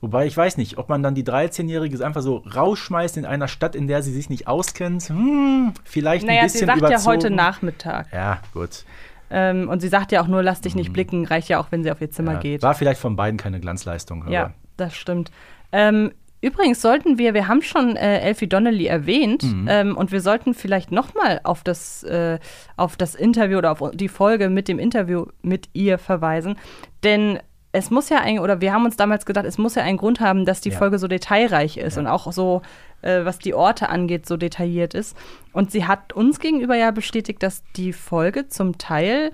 [0.00, 3.74] Wobei ich weiß nicht, ob man dann die 13-Jährige einfach so rausschmeißt in einer Stadt,
[3.74, 5.08] in der sie sich nicht auskennt.
[5.08, 7.00] Hm, vielleicht naja, ein sie bisschen sagt überzogen.
[7.00, 8.06] ja heute Nachmittag.
[8.12, 8.84] Ja, gut.
[9.30, 11.82] Ähm, und sie sagt ja auch nur, lass dich nicht blicken, reicht ja auch, wenn
[11.82, 12.36] sie auf ihr Zimmer Mhm.
[12.36, 12.62] Ja, geht.
[12.62, 14.22] War vielleicht von beiden keine Glanzleistung.
[14.22, 15.30] aber- Ja, das stimmt.
[15.72, 19.66] Ähm, übrigens sollten wir, wir haben schon äh, Elfie Donnelly erwähnt Mhm.
[19.70, 22.38] ähm, und wir sollten vielleicht noch mal auf das, äh,
[22.76, 26.56] auf das Interview oder auf die Folge mit dem Interview mit ihr verweisen,
[27.04, 27.38] denn
[27.70, 30.20] es muss ja ein, oder wir haben uns damals gedacht, es muss ja einen Grund
[30.20, 30.78] haben, dass die Ja.
[30.78, 32.62] Folge so detailreich ist und auch so,
[33.02, 35.16] äh, was die Orte angeht, so detailliert ist.
[35.52, 39.32] Und sie hat uns gegenüber ja bestätigt, dass die Folge zum Teil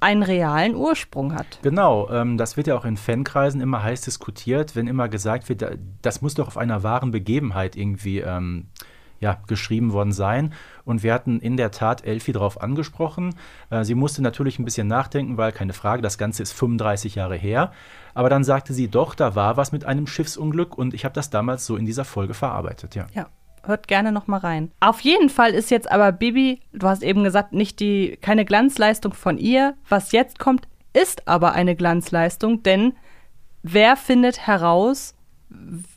[0.00, 1.60] einen realen Ursprung hat.
[1.62, 5.62] Genau, ähm, das wird ja auch in Fankreisen immer heiß diskutiert, wenn immer gesagt wird,
[5.62, 5.70] da-
[6.02, 8.66] das muss doch auf einer wahren Begebenheit irgendwie ähm,
[9.24, 10.52] ja, geschrieben worden sein.
[10.84, 13.34] Und wir hatten in der Tat Elfie darauf angesprochen.
[13.70, 17.34] Äh, sie musste natürlich ein bisschen nachdenken, weil keine Frage, das Ganze ist 35 Jahre
[17.34, 17.72] her.
[18.12, 21.30] Aber dann sagte sie, doch, da war was mit einem Schiffsunglück und ich habe das
[21.30, 23.06] damals so in dieser Folge verarbeitet, ja.
[23.14, 23.28] Ja,
[23.62, 24.70] hört gerne noch mal rein.
[24.80, 29.14] Auf jeden Fall ist jetzt aber Bibi, du hast eben gesagt, nicht die keine Glanzleistung
[29.14, 29.74] von ihr.
[29.88, 32.92] Was jetzt kommt, ist aber eine Glanzleistung, denn
[33.62, 35.14] wer findet heraus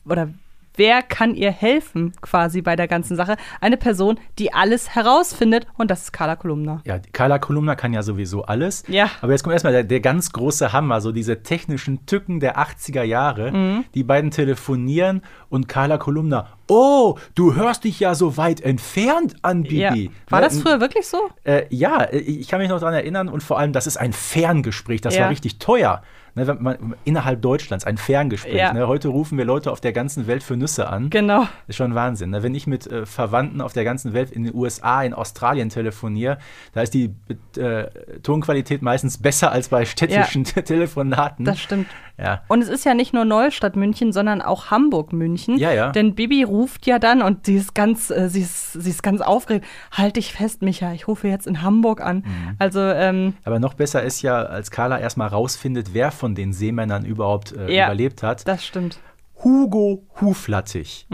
[0.06, 0.30] oder
[0.78, 3.36] wer kann ihr helfen quasi bei der ganzen Sache?
[3.62, 6.82] Eine Person, die alles herausfindet und das ist Carla Kolumna.
[6.86, 8.84] Ja, Carla Kolumna kann ja sowieso alles.
[8.88, 9.10] Ja.
[9.22, 13.04] Aber jetzt kommt erstmal der, der ganz große Hammer, so diese technischen Tücken der 80er
[13.04, 13.52] Jahre.
[13.52, 13.86] Mhm.
[13.94, 19.64] Die beiden telefonieren und Carla Kolumna, oh, du hörst dich ja so weit entfernt an,
[19.64, 19.78] Bibi.
[20.06, 20.12] Ja.
[20.30, 21.18] War Ne, das früher wirklich so?
[21.44, 24.14] Äh, ja, äh, ich kann mich noch daran erinnern und vor allem, das ist ein
[24.14, 25.24] Ferngespräch, das Ja.
[25.24, 26.02] war richtig teuer.
[26.38, 28.54] Ne, wenn man, innerhalb Deutschlands ein Ferngespräch.
[28.54, 28.72] Ja.
[28.72, 28.88] Ne?
[28.88, 31.10] Heute rufen wir Leute auf der ganzen Welt für Nüsse an.
[31.10, 31.40] Genau.
[31.40, 32.30] Das ist schon Wahnsinn.
[32.30, 32.44] Ne?
[32.44, 36.38] Wenn ich mit äh, Verwandten auf der ganzen Welt in den USA, in Australien telefoniere,
[36.74, 37.16] da ist die
[37.58, 37.86] äh,
[38.22, 41.44] Tonqualität meistens besser als bei städtischen Telefonaten.
[41.44, 41.88] Das stimmt.
[42.20, 42.42] Ja.
[42.48, 45.58] Und es ist ja nicht nur Neustadt München, sondern auch Hamburg München.
[45.58, 45.92] Ja, ja.
[45.92, 49.22] Denn Bibi ruft ja dann und sie ist ganz, äh, sie ist, sie ist ganz
[49.22, 49.66] aufgeregt.
[49.92, 52.18] Halt dich fest, Micha, ich rufe jetzt in Hamburg an.
[52.18, 52.56] Mhm.
[52.58, 57.06] Also, ähm, Aber noch besser ist ja, als Carla erstmal rausfindet, wer von den Seemännern
[57.06, 57.86] überhaupt äh, Ja.
[57.88, 58.48] überlebt hat.
[58.48, 59.00] das stimmt.
[59.44, 61.06] Hugo Huflattich.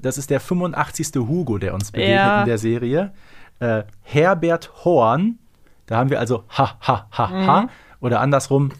[0.00, 1.08] Das ist der 85.
[1.16, 2.40] Hugo, der uns begegnet Ja.
[2.42, 3.12] in der Serie.
[3.60, 5.38] Äh, Herbert Horn.
[5.86, 7.68] Da haben wir also ha, ha, ha, ha.
[8.00, 8.72] Oder andersrum.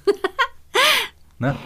[1.39, 1.57] ne?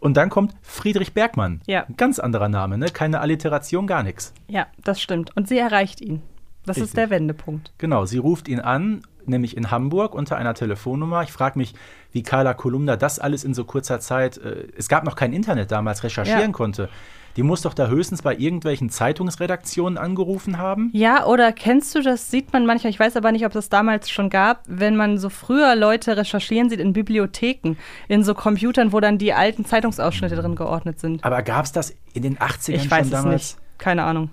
[0.00, 1.60] Und dann kommt Friedrich Bergmann.
[1.66, 1.84] Ja.
[1.84, 2.86] Ein ganz anderer Name, ne?
[2.86, 4.34] Keine Alliteration, gar nichts.
[4.48, 5.36] Ja, das stimmt.
[5.36, 6.22] Und sie erreicht ihn.
[6.64, 6.84] Das Richtig.
[6.90, 7.72] ist der Wendepunkt.
[7.78, 11.22] Genau, sie ruft ihn an, nämlich in Hamburg unter einer Telefonnummer.
[11.22, 11.74] Ich frage mich,
[12.12, 15.72] wie Carla Kolumna das alles in so kurzer Zeit, äh, es gab noch kein Internet
[15.72, 16.48] damals, recherchieren Ja.
[16.52, 16.88] konnte.
[17.36, 20.90] Die muss doch da höchstens bei irgendwelchen Zeitungsredaktionen angerufen haben.
[20.92, 22.30] Ja, oder kennst du das?
[22.30, 25.30] Sieht man manchmal, ich weiß aber nicht, ob das damals schon gab, wenn man so
[25.30, 27.76] früher Leute recherchieren sieht in Bibliotheken,
[28.08, 31.24] in so Computern, wo dann die alten Zeitungsausschnitte drin geordnet sind.
[31.24, 33.56] Aber gab es das in den 80ern Ich weiß schon es damals?
[33.56, 33.78] nicht.
[33.78, 34.30] Keine Ahnung.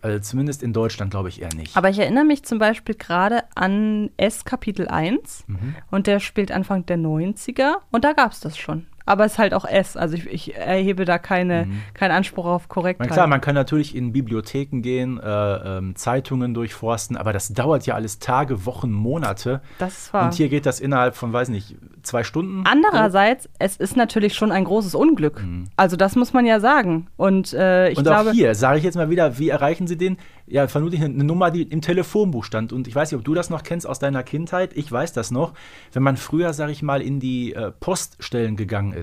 [0.00, 1.76] Also zumindest in Deutschland glaube ich eher nicht.
[1.76, 5.74] Aber ich erinnere mich zum Beispiel gerade an S Kapitel 1 Mhm.
[5.90, 8.86] und der spielt Anfang der 90er und da gab es das schon.
[9.08, 12.68] Aber es ist halt auch S, also ich, ich erhebe da keine, keinen Anspruch auf
[12.68, 13.10] Korrektheit.
[13.10, 17.94] klar, man kann natürlich in Bibliotheken gehen, äh, ähm, Zeitungen durchforsten, aber das dauert ja
[17.94, 19.60] alles Tage, Wochen, Monate.
[19.78, 20.26] das ist wahr.
[20.26, 22.64] Und hier geht das innerhalb von, weiß nicht, zwei Stunden.
[22.66, 25.42] Andererseits, es ist natürlich schon ein großes Unglück.
[25.76, 27.06] Also das muss man ja sagen.
[27.16, 27.98] Und äh, ich Mhm.
[27.98, 30.16] und glaube, auch hier sage ich jetzt mal wieder, wie erreichen Sie den?
[30.46, 32.72] Ja, vermutlich eine, eine Nummer, die im Telefonbuch stand.
[32.72, 34.70] Und ich weiß nicht, ob du das noch kennst aus deiner Kindheit.
[34.74, 35.52] Ich weiß das noch.
[35.92, 38.97] Wenn man früher, sage ich mal, in die äh, Poststellen gegangen ist,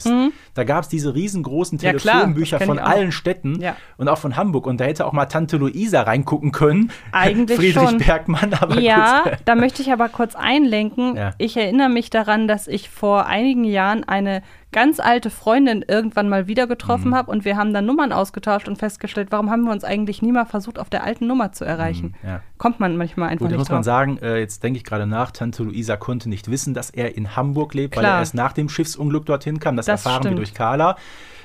[0.53, 1.83] da gab es diese riesengroßen Mhm.
[1.85, 3.75] Ja, Telefonbücher kenn von allen Städten Ja.
[3.97, 4.65] und auch von Hamburg.
[4.67, 6.91] Und da hätte auch mal Tante Luisa reingucken können.
[7.11, 7.97] Eigentlich Friedrich schon.
[7.99, 11.15] Bergmann, aber ja, da möchte ich aber kurz einlenken.
[11.15, 11.31] Ja.
[11.37, 14.41] Ich erinnere mich daran, dass ich vor einigen Jahren eine
[14.75, 18.75] ganz alte Freundin irgendwann mal wieder getroffen habe und wir haben dann Nummern ausgetauscht und
[18.77, 22.13] festgestellt, warum haben wir uns eigentlich nie mal versucht, auf der alten Nummer zu erreichen.
[22.23, 22.41] ja.
[22.57, 23.85] Kommt man manchmal einfach Gut, da nicht muss man drauf.
[23.85, 27.35] sagen, äh, jetzt denke ich gerade nach, Tante Luisa konnte nicht wissen, dass er in
[27.37, 28.15] Hamburg lebt, weil Klar.
[28.15, 29.77] er erst nach dem Schiffsunglück dorthin kam.
[29.77, 30.37] Das, Das erfahren wir stimmt.
[30.39, 30.97] durch Carla.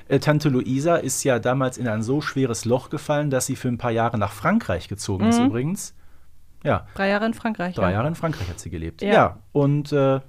[0.08, 3.68] Äh, Tante Luisa ist ja damals in ein so schweres Loch gefallen, dass sie für
[3.68, 5.94] ein paar Jahre nach Frankreich gezogen ist übrigens.
[6.64, 7.74] Ja, Drei Jahre in Frankreich.
[7.74, 7.88] drei Mhm.
[7.90, 7.94] ja.
[7.96, 9.00] Jahre in Frankreich hat sie gelebt.
[9.02, 9.12] Ja.
[9.12, 10.20] Ja, und äh,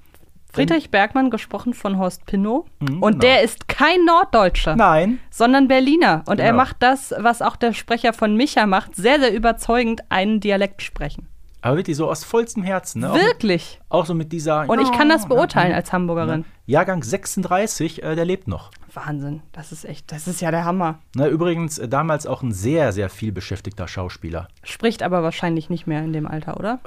[0.54, 2.66] Friedrich Bergmann, gesprochen von Horst Pinot.
[2.80, 3.22] Mhm, und genau.
[3.22, 4.76] der ist kein Norddeutscher.
[4.76, 6.24] nein, sondern Berliner.
[6.26, 6.58] Und er Genau.
[6.64, 11.28] macht das, was auch der Sprecher von Micha macht, sehr, sehr überzeugend, einen Dialekt sprechen.
[11.64, 13.02] aber wirklich so aus vollstem Herzen.
[13.02, 13.12] Ne?
[13.12, 13.80] Auch, mit, Wirklich.
[13.89, 14.68] auch so mit dieser.
[14.68, 16.43] Und ich kann das beurteilen ja, als Hamburgerin.
[16.66, 18.72] Jahrgang 36, äh, der lebt noch.
[18.93, 19.41] Wahnsinn.
[19.52, 20.99] Das ist echt, das ist ja der Hammer.
[21.16, 24.47] Ne, übrigens äh, damals auch ein sehr, sehr viel beschäftigter Schauspieler.
[24.64, 26.80] Spricht aber wahrscheinlich nicht mehr in dem Alter, oder?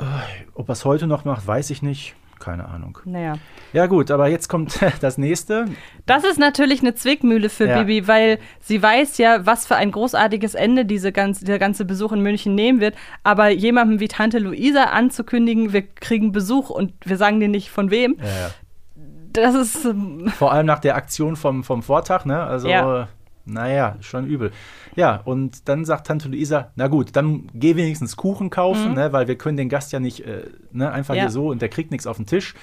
[0.54, 2.14] Ob er es heute noch macht, weiß ich nicht.
[2.44, 2.98] Keine Ahnung.
[3.06, 3.34] Naja.
[3.72, 5.64] Ja gut, aber jetzt kommt das nächste.
[6.04, 7.78] Das ist natürlich eine Zwickmühle für Ja.
[7.82, 12.12] Bibi, weil sie weiß ja, was für ein großartiges Ende diese ganze, der ganze Besuch
[12.12, 12.96] in München nehmen wird.
[13.22, 17.90] Aber jemandem wie Tante Luisa anzukündigen, wir kriegen Besuch und wir sagen dir nicht von
[17.90, 18.50] wem, Ja,
[19.32, 22.42] das ist ähm, Vor allem nach der Aktion vom, vom Vortag, ne?
[22.42, 23.08] Also, Ja.
[23.44, 24.52] Naja, schon übel.
[24.96, 29.12] Ja, und dann sagt Tante Luisa, na gut, dann geh wenigstens Kuchen kaufen, ne?
[29.12, 30.90] Weil wir können den Gast ja nicht äh, ne?
[30.90, 31.18] einfach Mhm.
[31.18, 31.22] Ja.
[31.24, 32.54] hier so und der kriegt nichts auf den Tisch.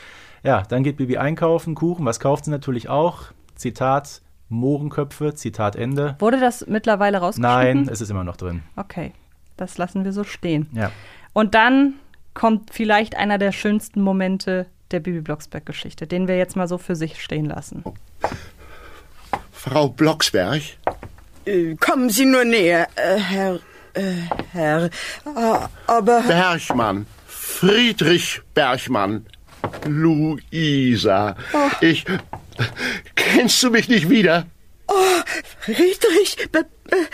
[0.44, 2.06] Ja, dann geht Bibi einkaufen, Kuchen.
[2.06, 3.26] Was kauft sie natürlich auch?
[3.56, 6.16] Zitat, Mohrenköpfe, Zitat Ende.
[6.20, 7.84] Wurde das mittlerweile rausgeschnitten?
[7.84, 8.64] Nein, es ist immer noch drin.
[8.76, 9.14] Okay,
[9.58, 10.68] das lassen wir so stehen.
[10.74, 10.92] Ja.
[11.34, 11.94] Und dann
[12.34, 16.96] kommt vielleicht einer der schönsten Momente der Bibi Blocksberg-Geschichte, den wir jetzt mal so für
[16.96, 17.84] sich stehen lassen.
[19.64, 20.64] Frau Blocksberg?
[21.46, 23.60] Äh, kommen Sie nur näher, äh, Herr.
[23.94, 24.14] Äh,
[24.54, 24.90] Herr.
[25.86, 26.22] Aber.
[26.22, 27.06] Bergmann.
[27.28, 29.28] Friedrich Bergmann.
[29.86, 31.36] Luisa.
[31.80, 32.06] Ich.
[33.16, 34.48] Kennst du mich nicht wieder?
[35.60, 36.38] Friedrich.
[36.52, 37.08] Be Be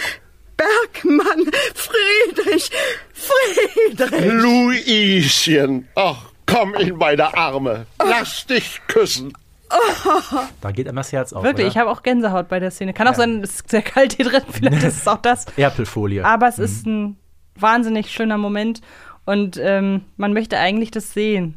[0.55, 1.51] Bergmann.
[1.75, 2.71] Friedrich.
[3.13, 4.31] Friedrich.
[4.31, 5.89] Luischen.
[5.95, 7.87] Ach, komm in meine Arme.
[7.99, 9.33] Lass dich küssen.
[10.61, 11.43] Da geht einem das Herz auf.
[11.43, 11.71] Wirklich, oder?
[11.71, 12.93] ich habe auch Gänsehaut bei der Szene.
[12.93, 15.45] Kann auch sein, es ist sehr kalt hier drin, vielleicht ist es auch das.
[15.57, 16.23] Erpelfolie.
[16.25, 17.17] Aber es ist ein
[17.55, 18.81] wahnsinnig schöner Moment
[19.25, 21.55] und ähm, man möchte eigentlich das sehen.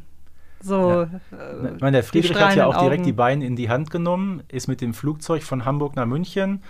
[0.63, 1.07] So, äh,
[1.75, 3.03] Ich meine, der Friedrich hat ja auch direkt Augen.
[3.03, 6.61] die Beine in die Hand genommen, ist mit dem Flugzeug von Hamburg nach München.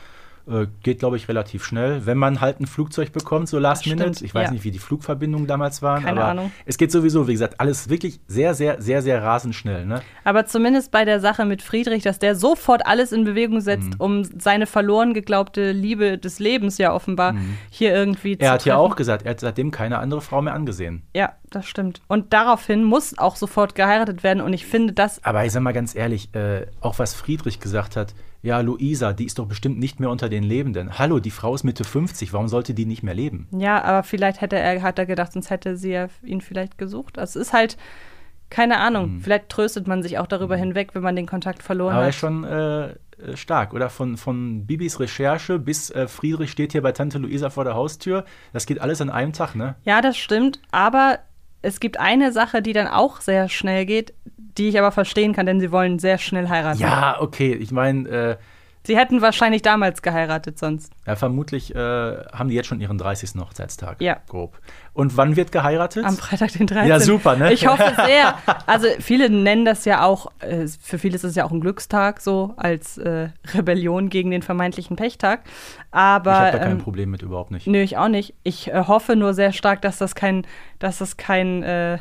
[0.51, 2.05] Äh, geht, glaube ich, relativ schnell.
[2.05, 4.03] Wenn man halt ein Flugzeug bekommt, so last minute.
[4.15, 4.51] stimmt, Ich weiß ja.
[4.51, 6.03] nicht, wie die Flugverbindungen damals waren.
[6.03, 6.51] Keine aber Ahnung.
[6.65, 9.85] Es geht sowieso, wie gesagt, alles wirklich sehr, sehr, sehr, sehr rasend schnell.
[9.85, 10.01] Ne?
[10.25, 13.95] Aber zumindest bei der Sache mit Friedrich, dass der sofort alles in Bewegung setzt, Mhm.
[13.99, 17.35] um seine verloren geglaubte Liebe des Lebens ja offenbar
[17.69, 18.45] hier irgendwie zu Mhm.
[18.47, 21.03] Er hat ja auch gesagt, er hat seitdem keine andere Frau mehr angesehen.
[21.15, 22.01] Ja, das stimmt.
[22.07, 24.41] Und daraufhin muss auch sofort geheiratet werden.
[24.41, 27.95] Und ich finde das, Aber ich sag mal ganz ehrlich, äh, auch was Friedrich gesagt
[27.95, 28.13] hat,
[28.43, 30.97] ja, Luisa, die ist doch bestimmt nicht mehr unter den Lebenden.
[30.97, 33.47] Hallo, die Frau ist Mitte 50, warum sollte die nicht mehr leben?
[33.57, 37.19] ja, aber vielleicht hätte er, hat er gedacht, sonst hätte sie ja ihn vielleicht gesucht.
[37.19, 37.77] Also es ist halt,
[38.49, 41.97] keine Ahnung, vielleicht tröstet man sich auch darüber hinweg, wenn man den Kontakt verloren Mhm.
[41.97, 42.13] Aber er hat.
[42.13, 43.89] ist schon äh, stark, oder?
[43.89, 48.25] Von, von Bibis Recherche bis äh, Friedrich steht hier bei Tante Luisa vor der Haustür.
[48.53, 49.75] Das geht alles an einem Tag, ne?
[49.85, 51.19] Ja, das stimmt, aber
[51.61, 54.13] es gibt eine Sache, die dann auch sehr schnell geht,
[54.57, 56.79] die ich aber verstehen kann, denn sie wollen sehr schnell heiraten.
[56.79, 57.53] Ja, okay.
[57.53, 58.37] Ich meine, äh,
[58.83, 60.91] Sie hätten wahrscheinlich damals geheiratet sonst.
[61.05, 63.31] ja, vermutlich äh, haben die jetzt schon ihren 30.
[63.39, 64.01] Hochzeitstag.
[64.01, 64.17] Ja.
[64.27, 64.59] Grob.
[64.93, 66.03] Und wann wird geheiratet?
[66.03, 66.89] Am Freitag, den 13.
[66.89, 67.53] Ja, super, ne?
[67.53, 68.35] Ich hoffe sehr.
[68.65, 72.21] Also viele nennen das ja auch, äh, für viele ist es ja auch ein Glückstag,
[72.21, 75.41] so als äh, Rebellion gegen den vermeintlichen Pechtag.
[75.91, 77.67] Aber ich habe da kein ähm, Problem mit, überhaupt nicht.
[77.67, 78.33] Nö, ich auch nicht.
[78.43, 80.45] Ich äh, hoffe nur sehr stark, dass das kein,
[80.79, 81.97] dass das kein, äh,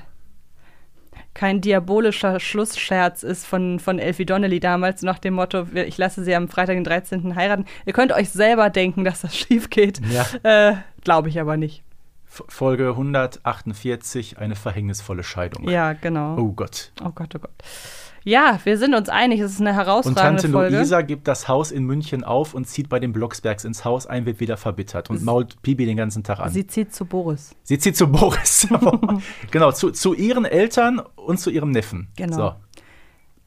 [1.40, 6.34] kein diabolischer Schlussscherz ist von, von Elfie Donnelly damals nach dem Motto, ich lasse sie
[6.34, 7.34] am Freitag, den 13.
[7.34, 7.64] heiraten.
[7.86, 10.02] Ihr könnt euch selber denken, dass das schief geht.
[10.12, 10.26] Ja.
[10.42, 11.82] Äh, Glaube ich aber nicht.
[12.30, 15.68] Folge 148, eine verhängnisvolle Scheidung.
[15.68, 16.36] Ja, genau.
[16.38, 16.92] Oh Gott.
[17.04, 17.50] Oh Gott, oh Gott.
[18.22, 20.76] Ja, wir sind uns einig, es ist eine Und herausragende Tante Folge.
[20.76, 24.26] Luisa gibt das Haus in München auf und zieht bei den Blocksbergs ins Haus ein,
[24.26, 26.50] wird wieder verbittert und mault Bibi den ganzen Tag an.
[26.50, 27.56] Sie zieht zu Boris.
[27.62, 28.68] Sie zieht zu Boris.
[29.50, 32.08] genau, zu, zu ihren Eltern und zu ihrem Neffen.
[32.16, 32.36] Genau.
[32.36, 32.54] So.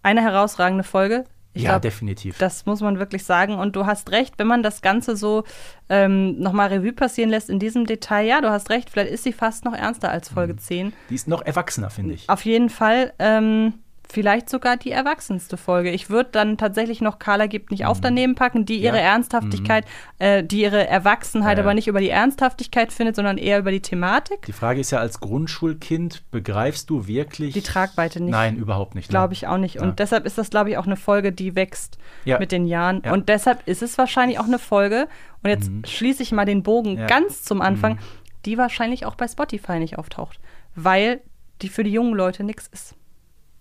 [0.02, 1.26] Eine herausragende Folge.
[1.56, 2.38] Ich ja, glaub, definitiv.
[2.40, 3.56] Das muss man wirklich sagen.
[3.56, 5.44] Und du hast recht, wenn man das Ganze so
[5.88, 9.34] ähm, nochmal Revue passieren lässt in diesem Detail, ja, du hast recht, vielleicht ist sie
[9.34, 10.36] fast noch ernster als Mhm.
[10.36, 10.94] Folge 10.
[11.10, 12.28] Die ist noch erwachsener, finde ich.
[12.30, 13.14] Auf jeden Fall.
[13.20, 13.74] Ähm,
[14.12, 15.90] vielleicht sogar die erwachsenste Folge.
[15.92, 17.88] Ich würde dann tatsächlich noch Carla gibt nicht Mhm.
[17.88, 19.04] auf daneben packen, die ihre Ja.
[19.04, 19.86] Ernsthaftigkeit,
[20.20, 23.82] äh, die ihre Erwachsenheit Ja, aber nicht über die Ernsthaftigkeit findet, sondern eher über die
[23.82, 24.44] Thematik.
[24.46, 28.32] Die Frage ist ja, als Grundschulkind begreifst du wirklich Die Tragweite nicht.
[28.32, 29.10] Nein, überhaupt nicht.
[29.10, 29.12] ne?
[29.12, 29.78] Glaube ich auch nicht.
[29.80, 29.92] Und Ja.
[29.96, 33.02] deshalb ist das, glaube ich, auch eine Folge, die wächst mit den Jahren.
[33.06, 33.14] Ja.
[33.14, 35.08] Und deshalb ist es wahrscheinlich auch eine Folge,
[35.44, 38.00] und jetzt schließe ich mal den Bogen ganz zum Anfang,
[38.46, 40.40] die wahrscheinlich auch bei Spotify nicht auftaucht.
[40.76, 41.22] Weil
[41.62, 42.96] die für die jungen Leute nichts ist.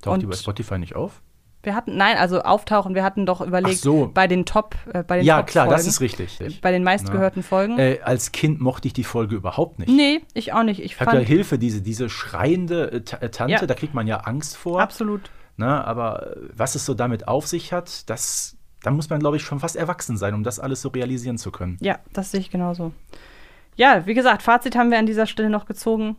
[0.02, 1.22] Taucht die und- bei Spotify nicht auf?
[1.64, 4.10] Wir hatten, nein, also auftauchen, wir hatten doch überlegt, so.
[4.12, 6.60] bei den Top, äh, bei den Ja, Top klar, das Folgen, ist richtig.
[6.60, 7.78] Bei den meistgehörten Folgen.
[7.78, 9.88] Äh, als Kind mochte ich die Folge überhaupt nicht.
[9.88, 10.82] nee, ich auch nicht.
[10.82, 13.64] Ich habe ja fand, Hilfe, diese, diese schreiende äh, äh, Tante, Ja.
[13.64, 14.80] da kriegt man ja Angst vor.
[14.80, 15.30] absolut.
[15.56, 15.84] Ne?
[15.84, 19.44] Aber äh, was es so damit auf sich hat, das, da muss man, glaube ich,
[19.44, 21.76] schon fast erwachsen sein, um das alles so realisieren zu können.
[21.80, 22.90] Ja, das sehe ich genauso.
[23.76, 26.16] Ja, wie gesagt, Fazit haben wir an dieser Stelle noch gezogen.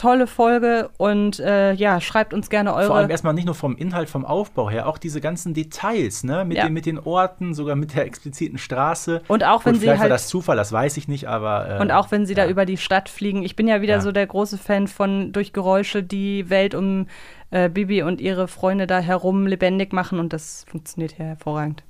[0.00, 2.86] Tolle Folge und äh, ja, schreibt uns gerne eure.
[2.86, 6.46] Vor allem erstmal nicht nur vom Inhalt, vom Aufbau her, auch diese ganzen Details, ne?
[6.46, 6.64] Mit, Ja.
[6.64, 9.20] den, mit den Orten, sogar mit der expliziten Straße.
[9.28, 11.68] Und auch wenn Gut, sie vielleicht war halt- das Zufall, das weiß ich nicht, aber.
[11.78, 12.50] Äh, Und auch wenn sie da ja.
[12.50, 13.42] über die Stadt fliegen.
[13.42, 14.00] Ich bin ja wieder Ja.
[14.00, 17.06] so der große Fan von durch Geräusche die Welt um
[17.50, 21.82] äh, Bibi und ihre Freunde da herum lebendig machen und das funktioniert ja hervorragend.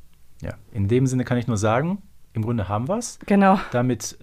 [0.42, 1.98] Ja, in dem Sinne kann ich nur sagen,
[2.32, 3.18] im Grunde haben wir es.
[3.26, 3.60] Genau.
[3.70, 4.18] Damit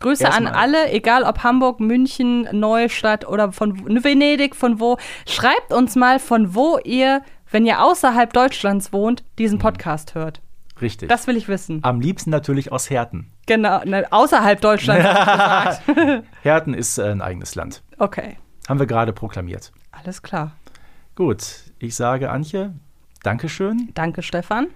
[0.00, 4.98] Grüße an Erstmal- alle, egal ob Hamburg, München, Neustadt oder von Venedig, von wo.
[5.26, 10.40] Schreibt uns mal, von wo ihr, wenn ihr außerhalb Deutschlands wohnt, diesen Podcast hört.
[10.80, 11.08] richtig.
[11.08, 11.78] Das will ich wissen.
[11.84, 13.30] Am liebsten natürlich aus Herten.
[13.46, 15.80] Genau, ne, außerhalb Deutschlands.
[16.42, 17.82] Herten ist äh, ein eigenes Land.
[17.98, 18.36] Okay,
[18.68, 19.72] Haben wir gerade proklamiert.
[19.92, 20.52] alles klar.
[21.14, 21.44] Gut,
[21.78, 22.74] ich sage Antje,
[23.22, 24.66] Dankeschön Danke, Stefan.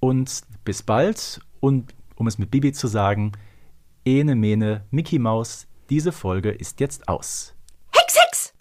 [0.00, 1.40] und bis bald.
[1.60, 3.32] Und um es mit Bibi zu sagen,
[4.04, 7.54] Ene Mene, Mickey Maus, diese Folge ist jetzt aus.
[7.94, 8.54] Hex, Hex!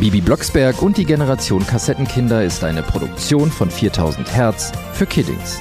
[0.00, 5.60] Bibi Blocksberg und die Generation Kassettenkinder ist eine Produktion von 4000 Hertz für Kiddings.